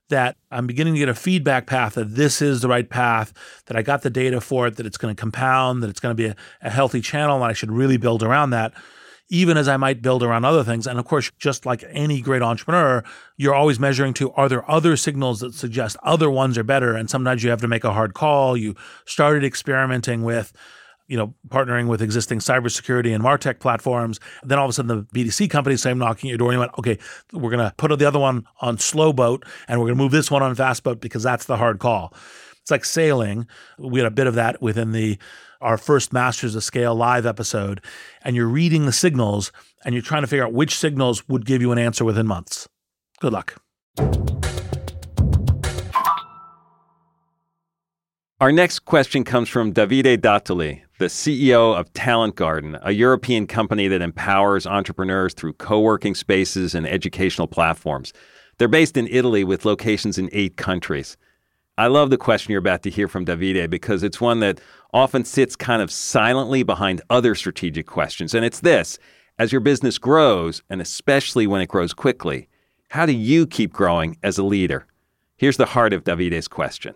[0.09, 3.33] that I'm beginning to get a feedback path that this is the right path,
[3.66, 6.16] that I got the data for it, that it's going to compound, that it's going
[6.16, 8.73] to be a, a, healthy channel, and I should really build around that,
[9.29, 10.87] even as I might build around other things.
[10.87, 13.03] And of course, just like any great entrepreneur,
[13.37, 16.95] you're always measuring to are there other signals that suggest other ones are better?
[16.95, 18.57] And sometimes you have to make a hard call.
[18.57, 20.53] You started experimenting with
[21.09, 24.19] you know, partnering with existing cybersecurity and MarTech platforms.
[24.42, 26.49] Then all of a sudden, the B2C companies I'm knocking at your door.
[26.49, 26.99] And you went, okay,
[27.33, 30.12] we're going to put the other one on slow boat and we're going to move
[30.12, 32.12] this one on fast boat because that's the hard call.
[32.61, 33.47] It's like sailing.
[33.79, 35.19] We had a bit of that within the
[35.61, 37.83] our first Masters of Scale live episode.
[38.23, 39.53] And you're reading the signals
[39.85, 42.69] and you're trying to figure out which signals would give you an answer within months.
[43.21, 43.57] Good luck.
[48.38, 53.87] Our next question comes from Davide Dattoli, the CEO of Talent Garden, a European company
[53.88, 58.12] that empowers entrepreneurs through co working spaces and educational platforms.
[58.59, 61.18] They're based in Italy with locations in eight countries.
[61.76, 64.61] I love the question you're about to hear from Davide because it's one that
[64.94, 68.32] often sits kind of silently behind other strategic questions.
[68.32, 68.98] And it's this
[69.38, 72.48] as your business grows, and especially when it grows quickly,
[72.88, 74.87] how do you keep growing as a leader?
[75.37, 76.94] Here's the heart of Davide's question.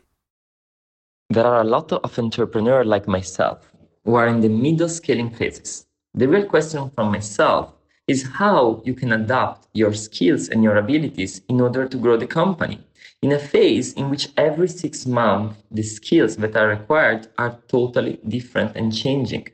[1.29, 3.70] There are a lot of entrepreneurs like myself
[4.05, 5.87] who are in the middle scaling phases.
[6.15, 7.73] The real question from myself
[8.07, 12.27] is how you can adapt your skills and your abilities in order to grow the
[12.27, 12.81] company
[13.23, 18.19] in a phase in which every six months the skills that are required are totally
[18.27, 19.47] different and changing.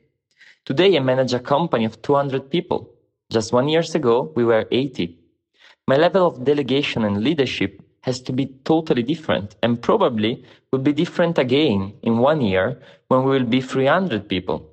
[0.65, 2.91] Today I manage a company of 200 people.
[3.31, 5.19] Just one years ago we were 80.
[5.89, 10.93] My level of delegation and leadership has to be totally different and probably will be
[10.93, 14.71] different again in one year when we will be 300 people.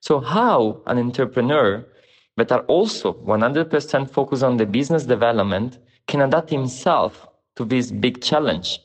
[0.00, 1.84] So how an entrepreneur
[2.36, 8.20] that are also 100% focused on the business development can adapt himself to this big
[8.20, 8.80] challenge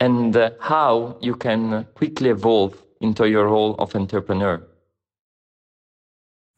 [0.00, 4.62] and uh, how you can quickly evolve into your role of entrepreneur.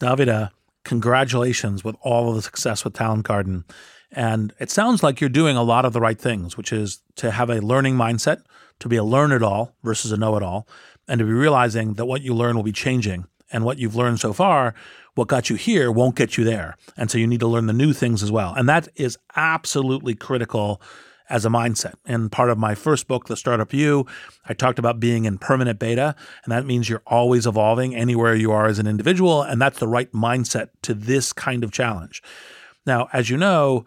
[0.01, 0.51] Davide,
[0.85, 3.65] congratulations with all of the success with Talent Garden.
[4.13, 7.31] And it sounds like you're doing a lot of the right things, which is to
[7.31, 8.43] have a learning mindset,
[8.81, 10.67] to be a learn it all versus a know it all,
[11.07, 13.27] and to be realizing that what you learn will be changing.
[13.53, 14.75] And what you've learned so far,
[15.17, 16.77] what got you here won't get you there.
[16.97, 18.55] And so you need to learn the new things as well.
[18.55, 20.81] And that is absolutely critical
[21.29, 21.95] as a mindset.
[22.05, 24.07] And part of my first book, The Startup You,
[24.49, 26.15] I talked about being in permanent beta.
[26.45, 29.43] And that means you're always evolving anywhere you are as an individual.
[29.43, 32.23] And that's the right mindset to this kind of challenge.
[32.87, 33.85] Now, as you know,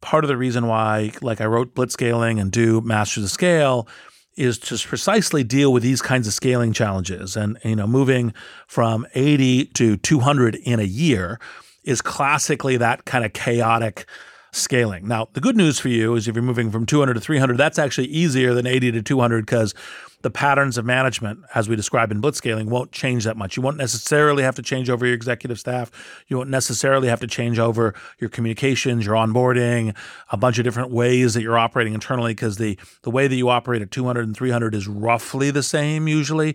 [0.00, 3.88] part of the reason why, like I wrote Blitzscaling and do Masters of Scale,
[4.36, 7.36] is to precisely deal with these kinds of scaling challenges.
[7.36, 8.32] And you know, moving
[8.66, 11.38] from 80 to 200 in a year
[11.84, 14.06] is classically that kind of chaotic
[14.52, 15.08] scaling.
[15.08, 17.78] Now, the good news for you is if you're moving from 200 to 300, that's
[17.78, 19.74] actually easier than 80 to 200 because
[20.20, 23.56] the patterns of management, as we describe in blitzscaling, won't change that much.
[23.56, 25.90] You won't necessarily have to change over your executive staff.
[26.28, 29.96] You won't necessarily have to change over your communications, your onboarding,
[30.30, 33.48] a bunch of different ways that you're operating internally because the, the way that you
[33.48, 36.54] operate at 200 and 300 is roughly the same usually.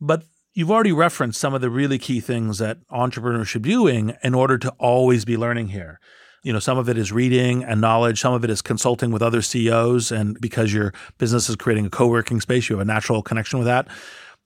[0.00, 0.24] But
[0.54, 4.34] you've already referenced some of the really key things that entrepreneurs should be doing in
[4.34, 6.00] order to always be learning here
[6.42, 8.20] you know, some of it is reading and knowledge.
[8.20, 10.10] Some of it is consulting with other CEOs.
[10.10, 13.66] And because your business is creating a co-working space, you have a natural connection with
[13.66, 13.88] that.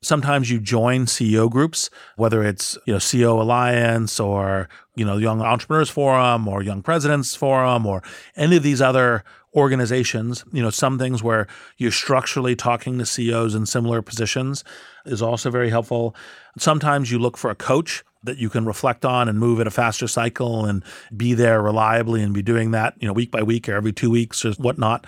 [0.03, 5.41] Sometimes you join CEO groups, whether it's, you know, CEO Alliance or, you know, Young
[5.41, 8.03] Entrepreneurs Forum or Young Presidents Forum or
[8.37, 11.47] any of these other organizations, you know, some things where
[11.79, 14.65] you're structurally talking to CEOs in similar positions
[15.07, 16.15] is also very helpful.
[16.59, 19.71] Sometimes you look for a coach that you can reflect on and move at a
[19.71, 20.83] faster cycle and
[21.17, 24.11] be there reliably and be doing that, you know, week by week or every two
[24.11, 25.07] weeks or whatnot.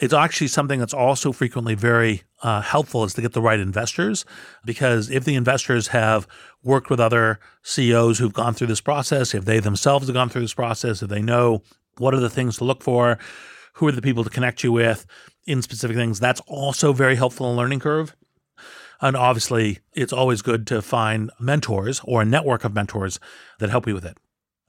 [0.00, 4.24] It's actually something that's also frequently very uh, helpful is to get the right investors
[4.64, 6.26] because if the investors have
[6.62, 10.42] worked with other CEOs who've gone through this process, if they themselves have gone through
[10.42, 11.62] this process, if they know
[11.98, 13.18] what are the things to look for,
[13.74, 15.06] who are the people to connect you with
[15.46, 18.14] in specific things, that's also very helpful in learning curve.
[19.04, 23.20] And obviously, it's always good to find mentors or a network of mentors
[23.58, 24.16] that help you with it.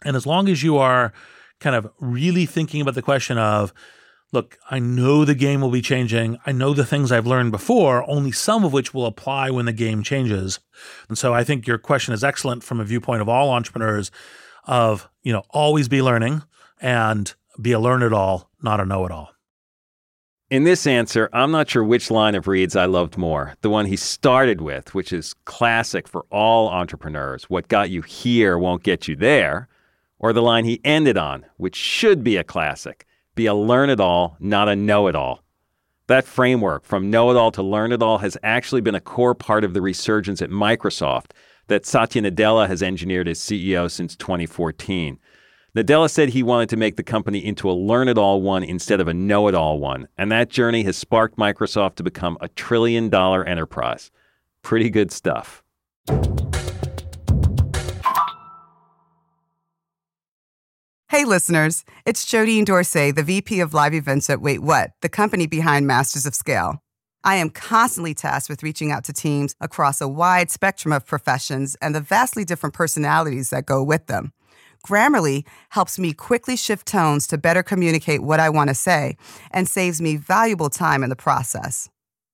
[0.03, 1.13] And as long as you are
[1.61, 3.73] kind of really thinking about the question of,
[4.33, 6.37] look, I know the game will be changing.
[6.45, 9.71] I know the things I've learned before, only some of which will apply when the
[9.71, 10.59] game changes.
[11.07, 14.11] And so I think your question is excellent from a viewpoint of all entrepreneurs
[14.65, 16.43] of, you know, always be learning
[16.81, 19.34] and be a learn it all, not a know it all.
[20.51, 23.55] In this answer, I'm not sure which line of Reid's I loved more.
[23.61, 28.55] The one he started with, which is classic for all entrepreneurs what got you here
[28.55, 29.67] won't get you there,
[30.19, 33.99] or the line he ended on, which should be a classic be a learn it
[33.99, 35.43] all, not a know it all.
[36.07, 39.35] That framework, from know it all to learn it all, has actually been a core
[39.35, 41.31] part of the resurgence at Microsoft
[41.67, 45.19] that Satya Nadella has engineered as CEO since 2014.
[45.75, 49.01] Nadella said he wanted to make the company into a learn it all one instead
[49.01, 52.47] of a know it all one, and that journey has sparked Microsoft to become a
[52.47, 54.09] trillion dollar enterprise.
[54.61, 55.63] Pretty good stuff.
[61.09, 65.45] Hey, listeners, it's Jodine Dorsey, the VP of Live Events at Wait What, the company
[65.45, 66.81] behind Masters of Scale.
[67.25, 71.75] I am constantly tasked with reaching out to teams across a wide spectrum of professions
[71.81, 74.31] and the vastly different personalities that go with them.
[74.85, 79.17] Grammarly helps me quickly shift tones to better communicate what I want to say
[79.51, 81.89] and saves me valuable time in the process.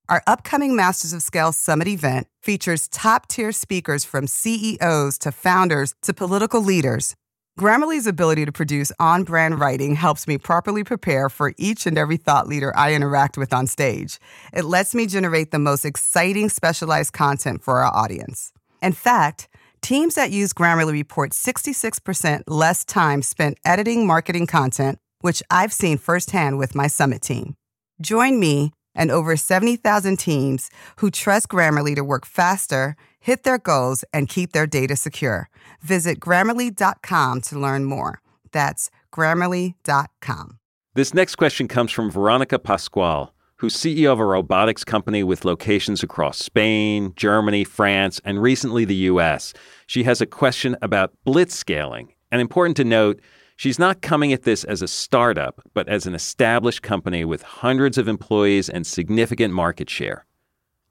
[0.10, 5.96] Our upcoming Masters of Scale Summit event features top tier speakers from CEOs to founders
[6.02, 7.16] to political leaders.
[7.58, 12.18] Grammarly's ability to produce on brand writing helps me properly prepare for each and every
[12.18, 14.20] thought leader I interact with on stage.
[14.54, 18.52] It lets me generate the most exciting specialized content for our audience.
[18.82, 19.48] In fact,
[19.82, 25.98] Teams that use Grammarly report 66% less time spent editing marketing content, which I've seen
[25.98, 27.56] firsthand with my Summit team.
[28.00, 34.04] Join me and over 70,000 teams who trust Grammarly to work faster, hit their goals,
[34.14, 35.50] and keep their data secure.
[35.82, 38.22] Visit grammarly.com to learn more.
[38.52, 40.58] That's grammarly.com.
[40.94, 46.02] This next question comes from Veronica Pascual who's CEO of a robotics company with locations
[46.02, 49.54] across Spain, Germany, France, and recently the US.
[49.86, 52.08] She has a question about blitzscaling.
[52.32, 53.22] And important to note,
[53.56, 58.00] she's not coming at this as a startup, but as an established company with hundreds
[58.00, 60.26] of employees and significant market share.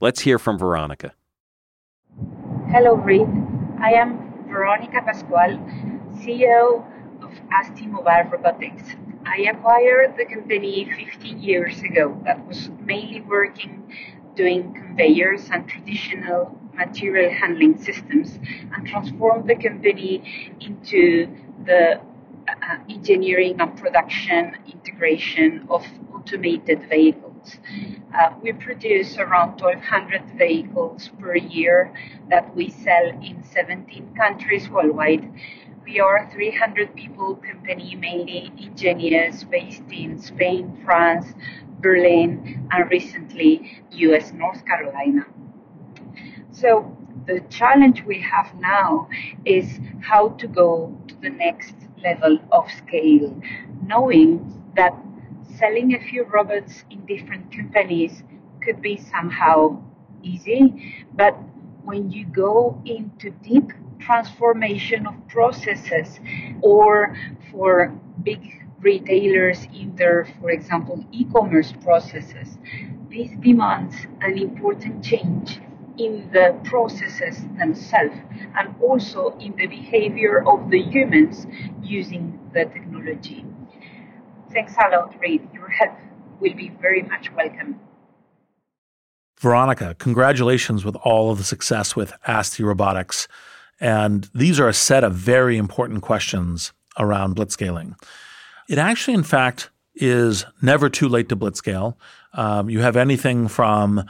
[0.00, 1.12] Let's hear from Veronica.
[2.70, 3.26] Hello, Reid.
[3.80, 5.59] I am Veronica Pascual,
[6.20, 6.87] CEO
[7.20, 8.94] of Asti Mobile Robotics.
[9.26, 13.92] I acquired the company 15 years ago that was mainly working
[14.35, 18.38] doing conveyors and traditional material handling systems
[18.74, 21.28] and transformed the company into
[21.64, 22.00] the
[22.48, 27.59] uh, engineering and production integration of automated vehicles.
[28.18, 31.92] Uh, we produce around 1,200 vehicles per year
[32.28, 35.30] that we sell in 17 countries worldwide
[35.90, 41.35] we are a 300 people company, mainly engineers based in Spain, France,
[41.81, 45.26] Berlin, and recently US North Carolina.
[46.53, 49.09] So the challenge we have now
[49.44, 51.74] is how to go to the next
[52.05, 53.34] level of scale,
[53.84, 54.95] knowing that
[55.59, 58.22] selling a few robots in different companies
[58.62, 59.82] could be somehow
[60.22, 61.36] easy, but
[61.82, 66.20] when you go into deep transformation of processes
[66.62, 67.16] or
[67.51, 67.88] for
[68.22, 72.59] big retailers in their, for example, e commerce processes.
[73.11, 75.61] This demands an important change
[75.98, 78.16] in the processes themselves
[78.59, 81.46] and also in the behavior of the humans
[81.82, 83.44] using the technology.
[84.53, 85.48] Thanks a lot, Reid.
[85.53, 85.96] Your help
[86.40, 87.78] will be very much welcome.
[89.38, 93.28] Veronica, congratulations with all of the success with ASTI Robotics.
[93.81, 97.95] And these are a set of very important questions around blitzscaling.
[98.68, 101.95] It actually, in fact, is never too late to blitzscale.
[102.35, 104.05] Um, you have anything from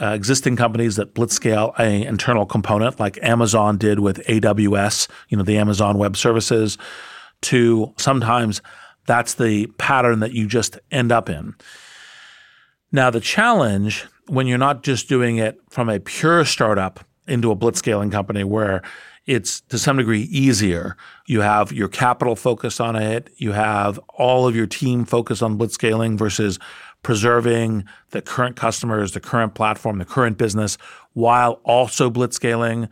[0.00, 5.42] uh, existing companies that blitzscale an internal component like Amazon did with AWS, you know,
[5.42, 6.76] the Amazon Web Services,
[7.42, 8.60] to sometimes
[9.06, 11.54] that's the pattern that you just end up in.
[12.92, 17.56] Now, the challenge when you're not just doing it from a pure startup into a
[17.56, 18.82] blitzscaling company where
[19.26, 20.96] it's to some degree easier.
[21.26, 23.30] You have your capital focused on it.
[23.36, 26.58] You have all of your team focused on blitzscaling versus
[27.02, 30.78] preserving the current customers, the current platform, the current business,
[31.12, 32.88] while also blitzscaling.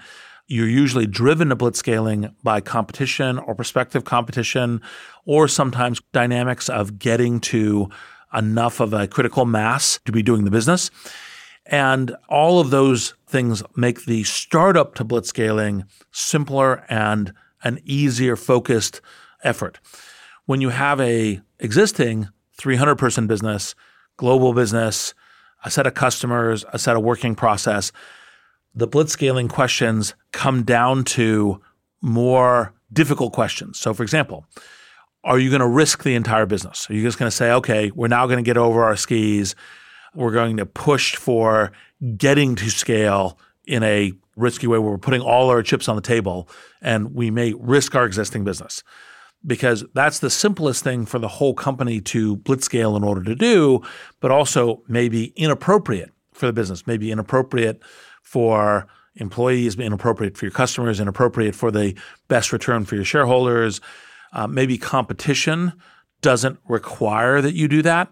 [0.46, 4.82] You're usually driven to blitzscaling by competition or prospective competition,
[5.24, 7.88] or sometimes dynamics of getting to
[8.34, 10.90] enough of a critical mass to be doing the business.
[11.66, 19.00] And all of those things make the startup to blitzscaling simpler and an easier focused
[19.42, 19.80] effort.
[20.46, 23.74] When you have a existing 300 person business,
[24.18, 25.14] global business,
[25.64, 27.90] a set of customers, a set of working process,
[28.72, 31.60] the blitzscaling questions come down to
[32.00, 33.80] more difficult questions.
[33.80, 34.46] So for example,
[35.24, 36.88] are you going to risk the entire business?
[36.88, 39.56] Are you just going to say, okay, we're now going to get over our skis
[40.14, 41.72] we're going to push for
[42.16, 46.02] getting to scale in a risky way where we're putting all our chips on the
[46.02, 46.48] table
[46.82, 48.82] and we may risk our existing business
[49.46, 53.82] because that's the simplest thing for the whole company to blitzscale in order to do,
[54.20, 57.82] but also maybe inappropriate for the business, maybe inappropriate
[58.22, 58.86] for
[59.16, 61.96] employees, inappropriate for your customers, inappropriate for the
[62.28, 63.80] best return for your shareholders.
[64.32, 65.72] Uh, maybe competition
[66.20, 68.08] doesn't require that you do that.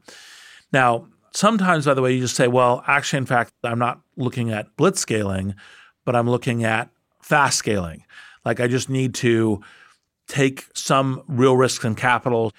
[0.73, 4.51] Now, sometimes, by the way, you just say, well, actually, in fact, I'm not looking
[4.51, 5.55] at blitz scaling,
[6.05, 8.05] but I'm looking at fast scaling.
[8.45, 9.61] Like I just need to
[10.29, 12.53] take some real risks in capital,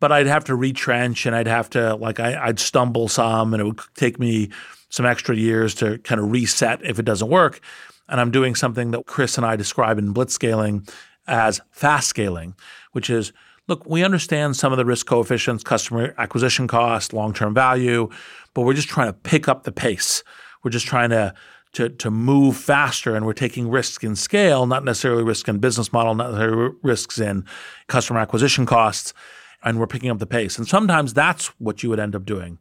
[0.00, 3.60] but I'd have to retrench and I'd have to, like, I, would stumble some and
[3.60, 4.50] it would take me
[4.88, 7.60] some extra years to kind of reset if it doesn't work.
[8.08, 10.86] And I'm doing something that Chris and I describe in blitz scaling
[11.26, 12.54] as fast scaling,
[12.92, 13.32] which is
[13.68, 18.08] look, we understand some of the risk coefficients, customer acquisition cost, long term value,
[18.54, 20.22] but we're just trying to pick up the pace.
[20.62, 21.34] We're just trying to
[21.72, 25.92] to, to move faster and we're taking risks in scale, not necessarily risk in business
[25.92, 27.46] model, not necessarily risks in
[27.86, 29.14] customer acquisition costs,
[29.64, 30.58] and we're picking up the pace.
[30.58, 32.58] And sometimes that's what you would end up doing.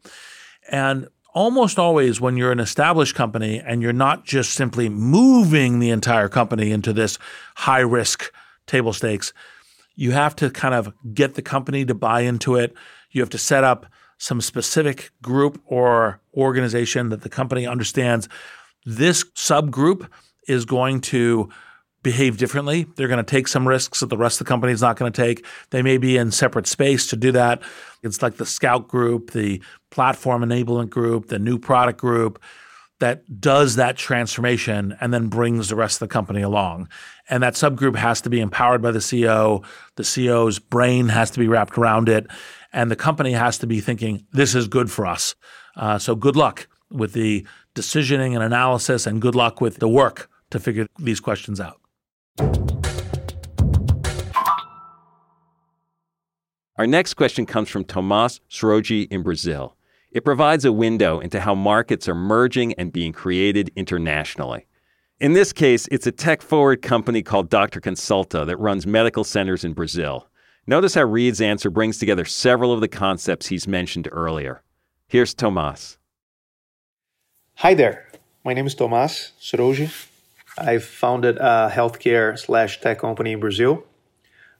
[0.71, 5.89] And almost always when you're an established company and you're not just simply moving the
[5.89, 7.17] entire company into this
[7.55, 8.31] high risk
[8.65, 9.33] table stakes,
[10.01, 12.73] you have to kind of get the company to buy into it.
[13.11, 13.85] You have to set up
[14.17, 18.27] some specific group or organization that the company understands
[18.83, 20.09] this subgroup
[20.47, 21.49] is going to
[22.01, 22.87] behave differently.
[22.95, 25.13] They're going to take some risks that the rest of the company is not going
[25.13, 25.45] to take.
[25.69, 27.61] They may be in separate space to do that.
[28.01, 32.41] It's like the scout group, the platform enablement group, the new product group
[33.01, 36.87] that does that transformation and then brings the rest of the company along.
[37.31, 39.63] And that subgroup has to be empowered by the CEO.
[39.95, 42.27] The CEO's brain has to be wrapped around it.
[42.73, 45.33] And the company has to be thinking, this is good for us.
[45.77, 50.29] Uh, so good luck with the decisioning and analysis, and good luck with the work
[50.49, 51.79] to figure these questions out.
[56.77, 59.77] Our next question comes from Tomas Srougi in Brazil.
[60.11, 64.67] It provides a window into how markets are merging and being created internationally.
[65.21, 67.79] In this case, it's a tech forward company called Dr.
[67.79, 70.27] Consulta that runs medical centers in Brazil.
[70.65, 74.63] Notice how Reid's answer brings together several of the concepts he's mentioned earlier.
[75.07, 75.99] Here's Tomas.
[77.57, 78.07] Hi there.
[78.43, 79.91] My name is Tomas Srougi.
[80.57, 83.83] I've founded a healthcare slash tech company in Brazil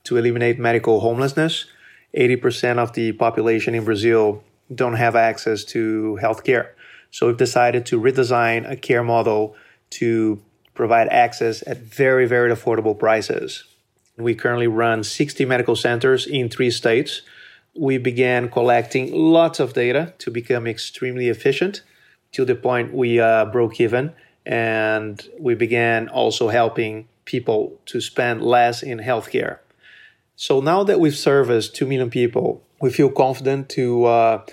[0.04, 1.66] to eliminate medical homelessness.
[2.16, 4.44] 80% of the population in Brazil
[4.76, 6.70] don't have access to healthcare.
[7.10, 9.56] So we've decided to redesign a care model
[10.02, 10.40] to
[10.74, 13.64] provide access at very, very affordable prices.
[14.18, 17.22] We currently run 60 medical centers in three states.
[17.76, 21.82] We began collecting lots of data to become extremely efficient
[22.34, 24.14] to the point we uh, broke even.
[24.46, 29.60] And we began also helping people to spend less in healthcare.
[30.36, 34.46] So now that we've serviced 2 million people we feel confident to uh,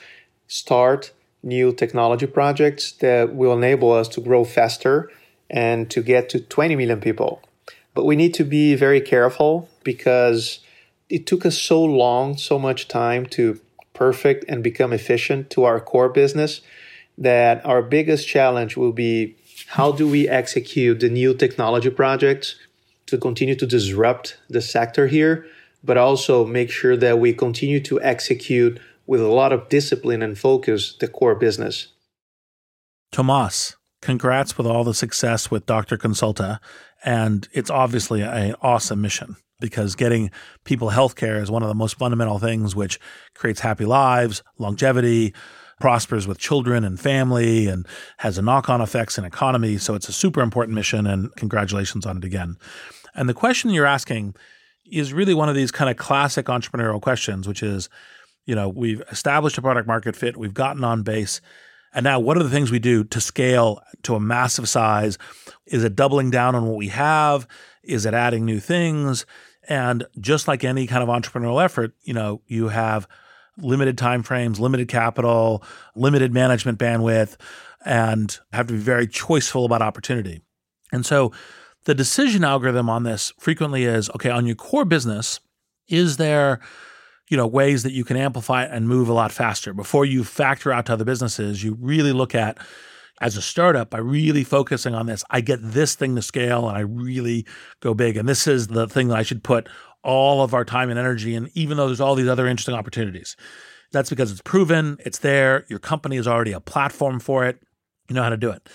[0.46, 1.12] start
[1.42, 5.10] new technology projects that will enable us to grow faster
[5.50, 7.42] and to get to 20 million people.
[7.94, 10.60] But we need to be very careful because
[11.08, 13.60] it took us so long, so much time to
[13.94, 16.60] perfect and become efficient to our core business
[17.16, 19.36] that our biggest challenge will be
[19.68, 22.54] how do we execute the new technology projects
[23.06, 25.46] to continue to disrupt the sector here,
[25.82, 30.38] but also make sure that we continue to execute with a lot of discipline and
[30.38, 31.88] focus the core business.
[33.10, 35.96] Tomas, congrats with all the success with Dr.
[35.96, 36.58] Consulta.
[37.04, 40.30] And it's obviously an awesome mission because getting
[40.64, 43.00] people healthcare is one of the most fundamental things which
[43.34, 45.34] creates happy lives, longevity,
[45.80, 47.86] prospers with children and family, and
[48.18, 49.78] has a knock on effects in economy.
[49.78, 52.56] So it's a super important mission, and congratulations on it again.
[53.14, 54.34] And the question you're asking
[54.90, 57.88] is really one of these kind of classic entrepreneurial questions, which is,
[58.46, 61.40] you know, we've established a product market fit, we've gotten on base.
[61.94, 65.18] And now, what are the things we do to scale to a massive size?
[65.66, 67.48] Is it doubling down on what we have?
[67.82, 69.26] Is it adding new things?
[69.68, 73.06] And just like any kind of entrepreneurial effort, you know, you have
[73.58, 75.62] limited time frames, limited capital,
[75.94, 77.36] limited management bandwidth,
[77.84, 80.42] and have to be very choiceful about opportunity.
[80.92, 81.32] And so
[81.84, 85.40] the decision algorithm on this frequently is okay, on your core business,
[85.88, 86.60] is there
[87.28, 89.72] you know ways that you can amplify it and move a lot faster.
[89.72, 92.58] Before you factor out to other businesses you really look at
[93.20, 96.78] as a startup by really focusing on this i get this thing to scale and
[96.78, 97.44] i really
[97.80, 99.68] go big and this is the thing that i should put
[100.02, 103.36] all of our time and energy in even though there's all these other interesting opportunities.
[103.92, 107.60] That's because it's proven it's there your company is already a platform for it
[108.08, 108.68] you know how to do it.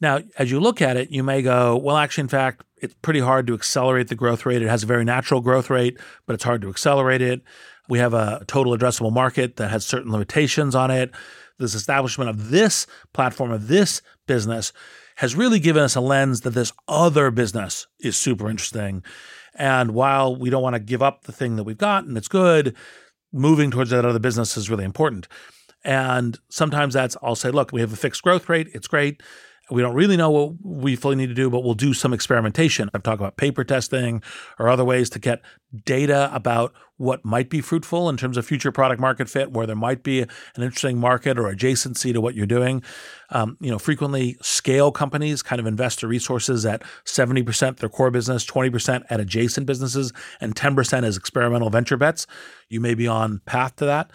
[0.00, 3.20] Now as you look at it you may go well actually in fact it's pretty
[3.20, 4.62] hard to accelerate the growth rate.
[4.62, 7.42] It has a very natural growth rate but it's hard to accelerate it
[7.88, 11.12] we have a total addressable market that has certain limitations on it
[11.58, 14.72] this establishment of this platform, of this business,
[15.16, 19.02] has really given us a lens that this other business is super interesting.
[19.54, 22.28] And while we don't want to give up the thing that we've got and it's
[22.28, 22.74] good,
[23.32, 25.28] moving towards that other business is really important.
[25.84, 29.22] And sometimes that's, I'll say, look, we have a fixed growth rate, it's great.
[29.70, 32.90] We don't really know what we fully need to do, but we'll do some experimentation.
[32.92, 34.22] I've talked about paper testing
[34.58, 35.40] or other ways to get
[35.84, 39.76] data about what might be fruitful in terms of future product market fit, where there
[39.76, 42.82] might be an interesting market or adjacency to what you're doing.
[43.30, 48.10] Um, you know, frequently scale companies kind of invest their resources at 70% their core
[48.10, 52.26] business, 20% at adjacent businesses, and 10% as experimental venture bets.
[52.68, 54.10] You may be on path to that.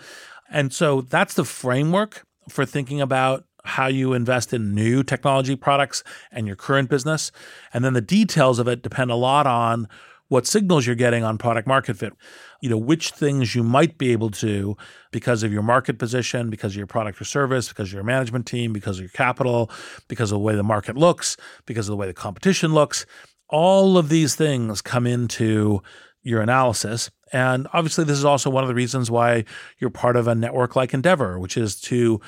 [0.50, 6.04] And so that's the framework for thinking about how you invest in new technology products
[6.32, 7.32] and your current business.
[7.74, 9.88] And then the details of it depend a lot on
[10.30, 12.14] what signals you're getting on product market fit.
[12.62, 14.78] You know, which things you might be able to
[15.12, 18.46] because of your market position, because of your product or service, because of your management
[18.46, 19.70] team, because of your capital,
[20.08, 23.06] because of the way the market looks, because of the way the competition looks.
[23.50, 25.82] All of these things come into
[26.22, 27.10] your analysis.
[27.32, 29.46] And obviously, this is also one of the reasons why
[29.78, 32.20] you're part of a network like Endeavor, which is to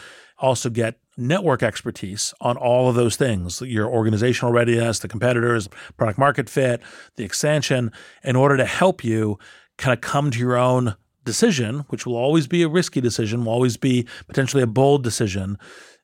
[0.42, 6.18] also get network expertise on all of those things your organizational readiness, the competitors, product
[6.18, 6.82] market fit,
[7.16, 7.92] the expansion
[8.24, 9.38] in order to help you
[9.78, 13.54] kind of come to your own decision, which will always be a risky decision, will
[13.54, 15.58] always be potentially a bold decision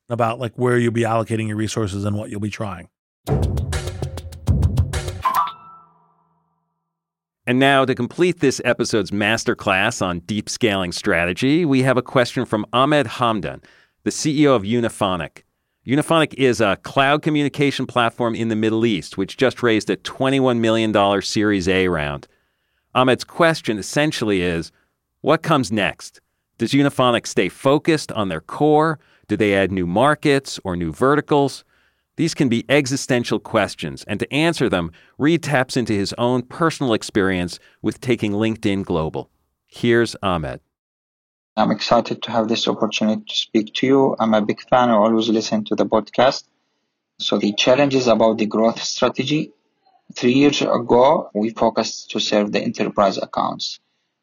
[0.10, 2.88] about like where you'll be allocating your resources and what you'll be trying.
[7.48, 12.44] And now, to complete this episode's masterclass on deep scaling strategy, we have a question
[12.44, 13.64] from Ahmed Hamdan,
[14.08, 15.44] the CEO of Unifonic.
[15.86, 20.60] Unifonic is a cloud communication platform in the Middle East, which just raised a $21
[20.60, 22.26] million Series A round.
[22.96, 24.72] Ahmed's question essentially is
[25.20, 26.22] what comes next?
[26.58, 28.98] Does Unifonic stay focused on their core?
[29.28, 31.66] Do they add new markets or new verticals?
[32.16, 36.94] These can be existential questions, and to answer them, Reid taps into his own personal
[36.94, 39.30] experience with taking LinkedIn global.
[39.68, 40.62] Here's Ahmed.
[41.58, 44.16] I'm excited to have this opportunity to speak to you.
[44.20, 44.92] I'm a big fan.
[44.92, 46.44] I always listen to the podcast.
[47.18, 49.54] So the challenge is about the growth strategy.
[50.14, 53.80] Three years ago, we focused to serve the enterprise accounts.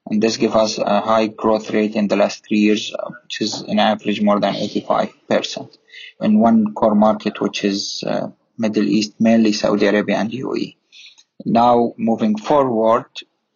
[0.08, 3.62] And this gave us a high growth rate in the last three years, which is
[3.62, 5.76] an average more than 85%
[6.20, 10.76] in one core market, which is uh, Middle East, mainly Saudi Arabia and UAE.
[11.44, 13.06] Now, moving forward,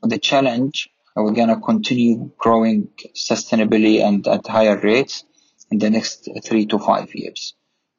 [0.03, 0.91] the challenge
[1.23, 5.25] we're going to continue growing sustainably and at higher rates
[5.71, 7.55] in the next three to five years.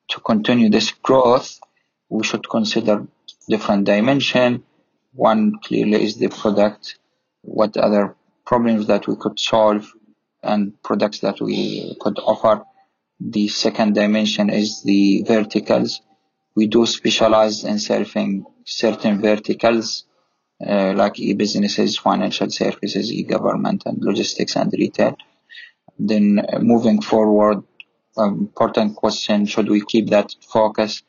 [0.09, 1.59] To continue this growth,
[2.09, 3.07] we should consider
[3.47, 4.63] different dimension.
[5.13, 6.97] One clearly is the product,
[7.41, 8.15] what other
[8.45, 9.91] problems that we could solve
[10.41, 12.63] and products that we could offer.
[13.20, 16.01] The second dimension is the verticals.
[16.55, 20.05] We do specialize in serving certain verticals
[20.66, 25.16] uh, like e-businesses, financial services, e-government, and logistics and retail.
[25.97, 27.64] Then uh, moving forward,
[28.18, 31.03] um, important question, should we keep that focus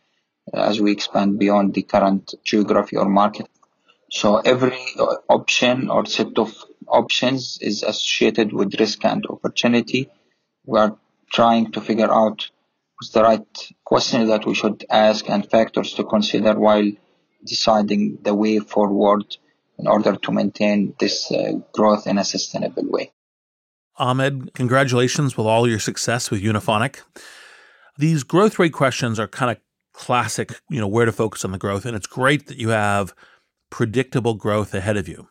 [0.52, 3.48] as we expand beyond the current geography or market?
[4.10, 4.78] So every
[5.28, 6.52] option or set of
[6.88, 10.10] options is associated with risk and opportunity.
[10.66, 10.96] We are
[11.32, 12.50] trying to figure out
[12.96, 16.90] what's the right question that we should ask and factors to consider while
[17.44, 19.36] deciding the way forward
[19.78, 23.12] in order to maintain this uh, growth in a sustainable way.
[23.96, 27.00] Ahmed, congratulations with all your success with Unifonic.
[27.98, 29.58] These growth rate questions are kind of
[29.92, 31.84] classic, you know, where to focus on the growth.
[31.84, 33.14] And it's great that you have
[33.68, 35.28] predictable growth ahead of you.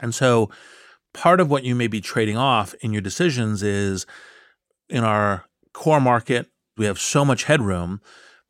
[0.00, 0.50] And so
[1.12, 4.06] part of what you may be trading off in your decisions is
[4.88, 8.00] in our core market, we have so much headroom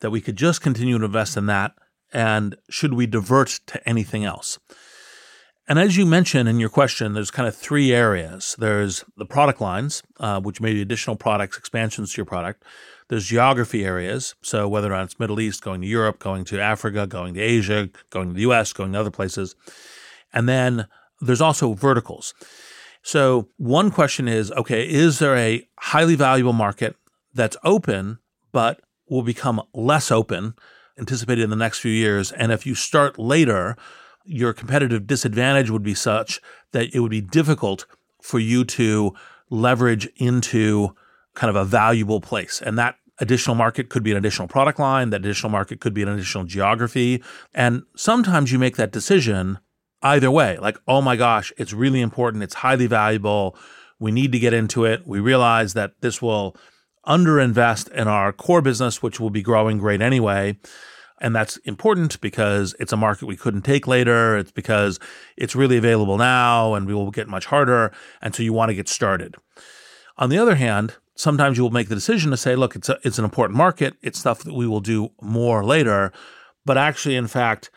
[0.00, 1.74] that we could just continue to invest in that.
[2.14, 4.58] And should we divert to anything else?
[5.66, 8.54] And as you mentioned in your question, there's kind of three areas.
[8.58, 12.62] There's the product lines, uh, which may be additional products, expansions to your product.
[13.08, 14.34] There's geography areas.
[14.42, 17.40] So whether or not it's Middle East, going to Europe, going to Africa, going to
[17.40, 19.56] Asia, going to the US, going to other places.
[20.32, 20.86] And then
[21.20, 22.34] there's also verticals.
[23.02, 26.96] So one question is okay, is there a highly valuable market
[27.32, 28.18] that's open,
[28.52, 30.54] but will become less open,
[30.99, 32.32] anticipated in the next few years?
[32.32, 33.76] And if you start later,
[34.24, 36.40] your competitive disadvantage would be such
[36.72, 37.86] that it would be difficult
[38.22, 39.14] for you to
[39.51, 40.95] leverage into
[41.34, 42.62] kind of a valuable place.
[42.62, 46.03] And that additional market could be an additional product line, that additional market could be
[46.03, 47.22] an additional geography.
[47.53, 49.59] And sometimes you make that decision
[50.03, 53.57] either way like, oh my gosh, it's really important, it's highly valuable,
[53.99, 55.07] we need to get into it.
[55.07, 56.57] We realize that this will
[57.07, 60.59] underinvest in our core business, which will be growing great anyway.
[61.20, 64.36] And that's important because it's a market we couldn't take later.
[64.36, 64.98] It's because
[65.36, 67.92] it's really available now and we will get much harder.
[68.20, 69.36] And so you want to get started.
[70.18, 72.98] On the other hand, sometimes you will make the decision to say, look, it's, a,
[73.05, 73.94] it's an important market.
[74.02, 76.12] It's stuff that we will do more later.
[76.64, 77.70] But actually, in fact,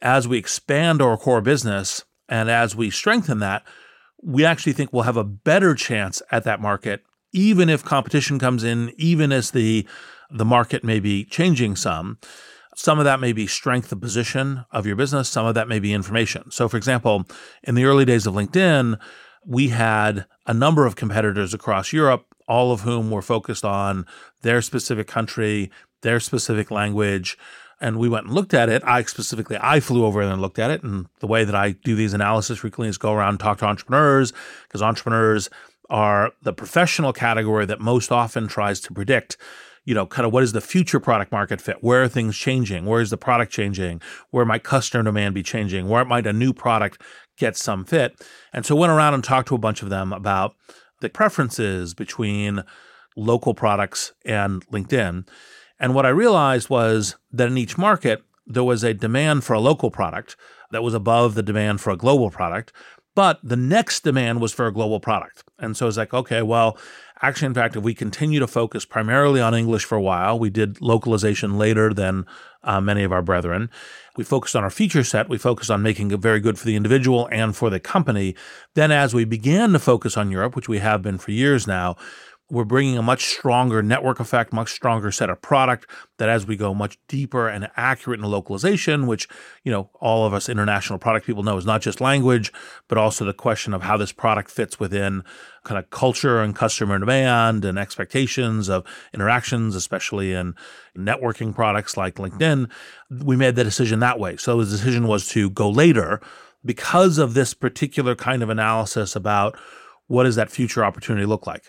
[0.00, 3.62] as we expand our core business and as we strengthen that,
[4.22, 7.02] we actually think we'll have a better chance at that market,
[7.32, 9.86] even if competition comes in, even as the
[10.30, 12.18] the market may be changing some.
[12.74, 15.28] Some of that may be strength of position of your business.
[15.28, 16.50] Some of that may be information.
[16.50, 17.26] So, for example,
[17.62, 18.98] in the early days of LinkedIn,
[19.44, 24.06] we had a number of competitors across Europe, all of whom were focused on
[24.40, 25.70] their specific country,
[26.00, 27.36] their specific language.
[27.78, 28.82] And we went and looked at it.
[28.86, 30.82] I specifically, I flew over and looked at it.
[30.82, 33.66] And the way that I do these analysis frequently is go around and talk to
[33.66, 35.50] entrepreneurs because entrepreneurs
[35.92, 39.36] are the professional category that most often tries to predict
[39.84, 41.78] you know, kind of what is the future product market fit?
[41.80, 42.86] Where are things changing?
[42.86, 44.00] Where is the product changing?
[44.30, 45.88] Where might customer demand be changing?
[45.88, 47.02] Where might a new product
[47.36, 48.24] get some fit?
[48.52, 50.54] And so went around and talked to a bunch of them about
[51.00, 52.62] the preferences between
[53.16, 55.26] local products and LinkedIn.
[55.80, 59.60] And what I realized was that in each market, there was a demand for a
[59.60, 60.36] local product
[60.70, 62.72] that was above the demand for a global product.
[63.14, 65.44] But the next demand was for a global product.
[65.58, 66.78] And so it's like, okay, well,
[67.24, 70.50] Actually, in fact, if we continue to focus primarily on English for a while, we
[70.50, 72.26] did localization later than
[72.64, 73.70] uh, many of our brethren.
[74.16, 75.28] We focused on our feature set.
[75.28, 78.34] We focused on making it very good for the individual and for the company.
[78.74, 81.94] Then, as we began to focus on Europe, which we have been for years now,
[82.52, 85.88] we're bringing a much stronger network effect, much stronger set of product
[86.18, 89.26] that as we go much deeper and accurate in localization, which,
[89.64, 92.52] you know, all of us international product people know is not just language,
[92.88, 95.24] but also the question of how this product fits within
[95.64, 98.84] kind of culture and customer demand and expectations of
[99.14, 100.54] interactions, especially in
[100.94, 102.70] networking products like LinkedIn.
[103.24, 104.36] We made the decision that way.
[104.36, 106.20] So the decision was to go later
[106.62, 109.58] because of this particular kind of analysis about
[110.06, 111.64] what does that future opportunity look like.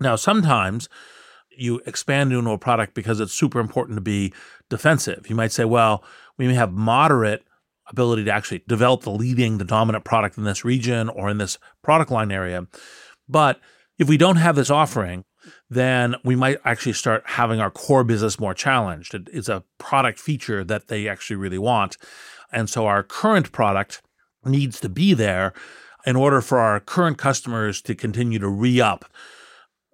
[0.00, 0.88] Now, sometimes
[1.56, 4.32] you expand into a product because it's super important to be
[4.70, 5.28] defensive.
[5.28, 6.02] You might say, well,
[6.36, 7.44] we may have moderate
[7.86, 11.58] ability to actually develop the leading, the dominant product in this region or in this
[11.82, 12.66] product line area.
[13.28, 13.60] But
[13.98, 15.24] if we don't have this offering,
[15.68, 19.14] then we might actually start having our core business more challenged.
[19.32, 21.98] It's a product feature that they actually really want.
[22.50, 24.02] And so our current product
[24.44, 25.52] needs to be there
[26.06, 29.04] in order for our current customers to continue to re up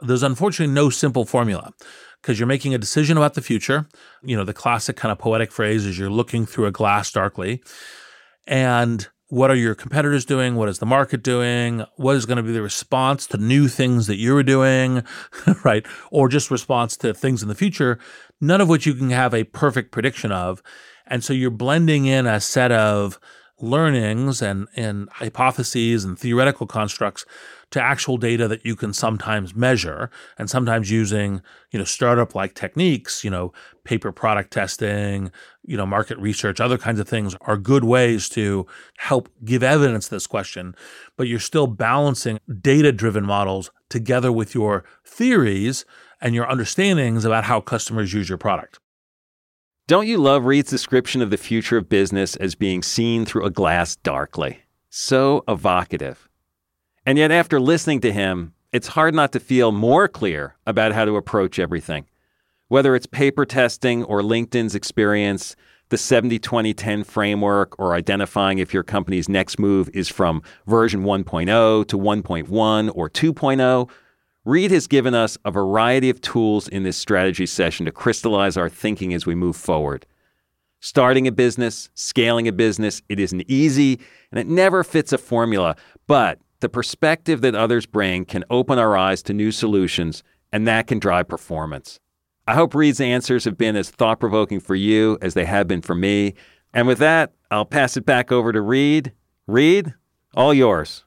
[0.03, 1.73] there's unfortunately no simple formula
[2.21, 3.89] because you're making a decision about the future.
[4.23, 7.63] You know, the classic kind of poetic phrase is you're looking through a glass darkly.
[8.47, 10.57] And what are your competitors doing?
[10.57, 11.85] What is the market doing?
[11.97, 15.05] What is going to be the response to new things that you're doing,
[15.65, 15.87] right?
[16.11, 17.99] Or just response to things in the future,
[18.41, 20.63] none of which you can have a perfect prediction of.
[21.07, 23.21] And so you're blending in a set of
[23.61, 27.25] learnings and, and hypotheses and theoretical constructs
[27.71, 31.41] to actual data that you can sometimes measure and sometimes using,
[31.71, 33.53] you know, startup like techniques, you know,
[33.85, 35.31] paper product testing,
[35.65, 38.67] you know, market research, other kinds of things are good ways to
[38.99, 40.75] help give evidence to this question.
[41.17, 45.85] But you're still balancing data driven models together with your theories
[46.21, 48.79] and your understandings about how customers use your product.
[49.87, 53.51] Don't you love Reid's description of the future of business as being seen through a
[53.51, 54.61] glass darkly?
[54.89, 56.30] So evocative.
[57.11, 61.05] And yet, after listening to him, it's hard not to feel more clear about how
[61.05, 62.07] to approach everything.
[62.69, 65.57] Whether it's paper testing or LinkedIn's experience,
[65.89, 71.03] the 70 20 10 framework, or identifying if your company's next move is from version
[71.03, 73.91] 1.0 to 1.1 or 2.0,
[74.45, 78.69] Reid has given us a variety of tools in this strategy session to crystallize our
[78.69, 80.07] thinking as we move forward.
[80.79, 83.99] Starting a business, scaling a business, it isn't easy
[84.31, 85.75] and it never fits a formula,
[86.07, 90.87] but the perspective that others bring can open our eyes to new solutions, and that
[90.87, 92.01] can drive performance.
[92.47, 95.83] I hope Reid's answers have been as thought provoking for you as they have been
[95.83, 96.35] for me.
[96.73, 99.13] And with that, I'll pass it back over to Reid.
[99.47, 99.95] Reid,
[100.35, 101.05] all yours.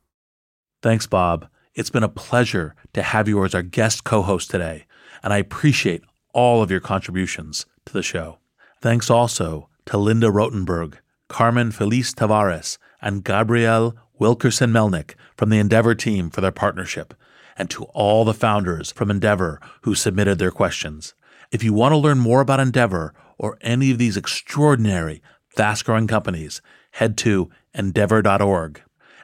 [0.82, 1.48] Thanks, Bob.
[1.76, 4.86] It's been a pleasure to have you as our guest co host today,
[5.24, 8.40] and I appreciate all of your contributions to the show.
[8.82, 10.96] Thanks also to Linda Rottenberg,
[11.30, 17.14] Carmen Feliz Tavares, and Gabrielle Wilkerson Melnick from the Endeavor team for their partnership,
[17.58, 21.14] and to all the founders from Endeavor who submitted their questions.
[21.52, 26.08] If you want to learn more about Endeavor or any of these extraordinary, fast growing
[26.08, 26.62] companies,
[26.92, 28.82] head to endeavor.org.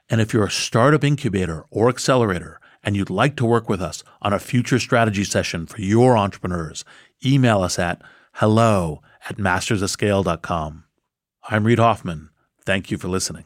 [0.09, 4.03] And if you're a startup incubator or accelerator and you'd like to work with us
[4.21, 6.83] on a future strategy session for your entrepreneurs,
[7.25, 8.01] email us at
[8.33, 10.83] hello at mastersofscale.com.
[11.49, 12.31] I'm Reid Hoffman.
[12.65, 13.45] Thank you for listening.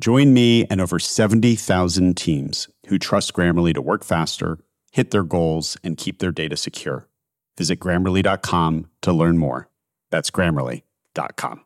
[0.00, 4.58] Join me and over 70,000 teams who trust Grammarly to work faster,
[4.90, 7.06] hit their goals, and keep their data secure.
[7.58, 9.68] Visit grammarly.com to learn more.
[10.10, 11.64] That's grammarly.com.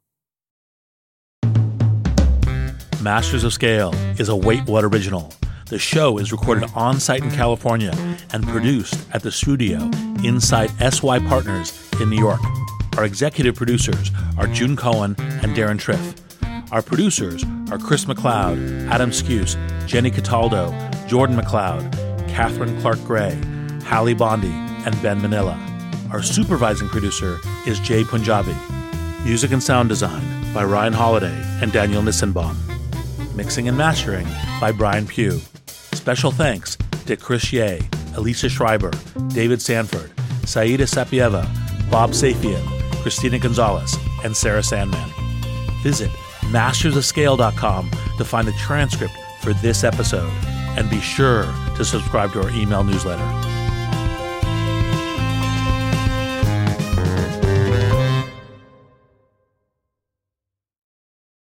[3.00, 5.32] Masters of Scale is a Wait What original.
[5.68, 7.92] The show is recorded on site in California
[8.32, 9.88] and produced at the studio
[10.24, 12.40] inside SY Partners in New York.
[12.96, 16.23] Our executive producers are June Cohen and Deron Triff.
[16.74, 19.54] Our producers are Chris McLeod, Adam Skuse,
[19.86, 20.72] Jenny Cataldo,
[21.06, 21.92] Jordan McLeod,
[22.28, 23.40] Catherine Clark Gray,
[23.84, 25.56] Hallie Bondi, and Ben Manila.
[26.10, 28.56] Our supervising producer is Jai Punjabi.
[29.24, 32.56] Music and sound design by Ryan Holladay and Daniel Nissenbaum.
[33.36, 34.26] Mixing and mastering
[34.60, 35.38] by Brian Pugh.
[35.68, 37.78] Special thanks to Chris Yeh,
[38.16, 38.90] Elisa Schreiber,
[39.28, 40.10] David Sanford,
[40.44, 41.46] Saida Sapieva,
[41.88, 42.66] Bob Safian,
[43.02, 45.08] Christina Gonzalez, and Sarah Sandman.
[45.84, 46.10] Visit
[46.50, 50.32] mastersofscale.com to find a transcript for this episode
[50.76, 51.44] and be sure
[51.76, 53.53] to subscribe to our email newsletter.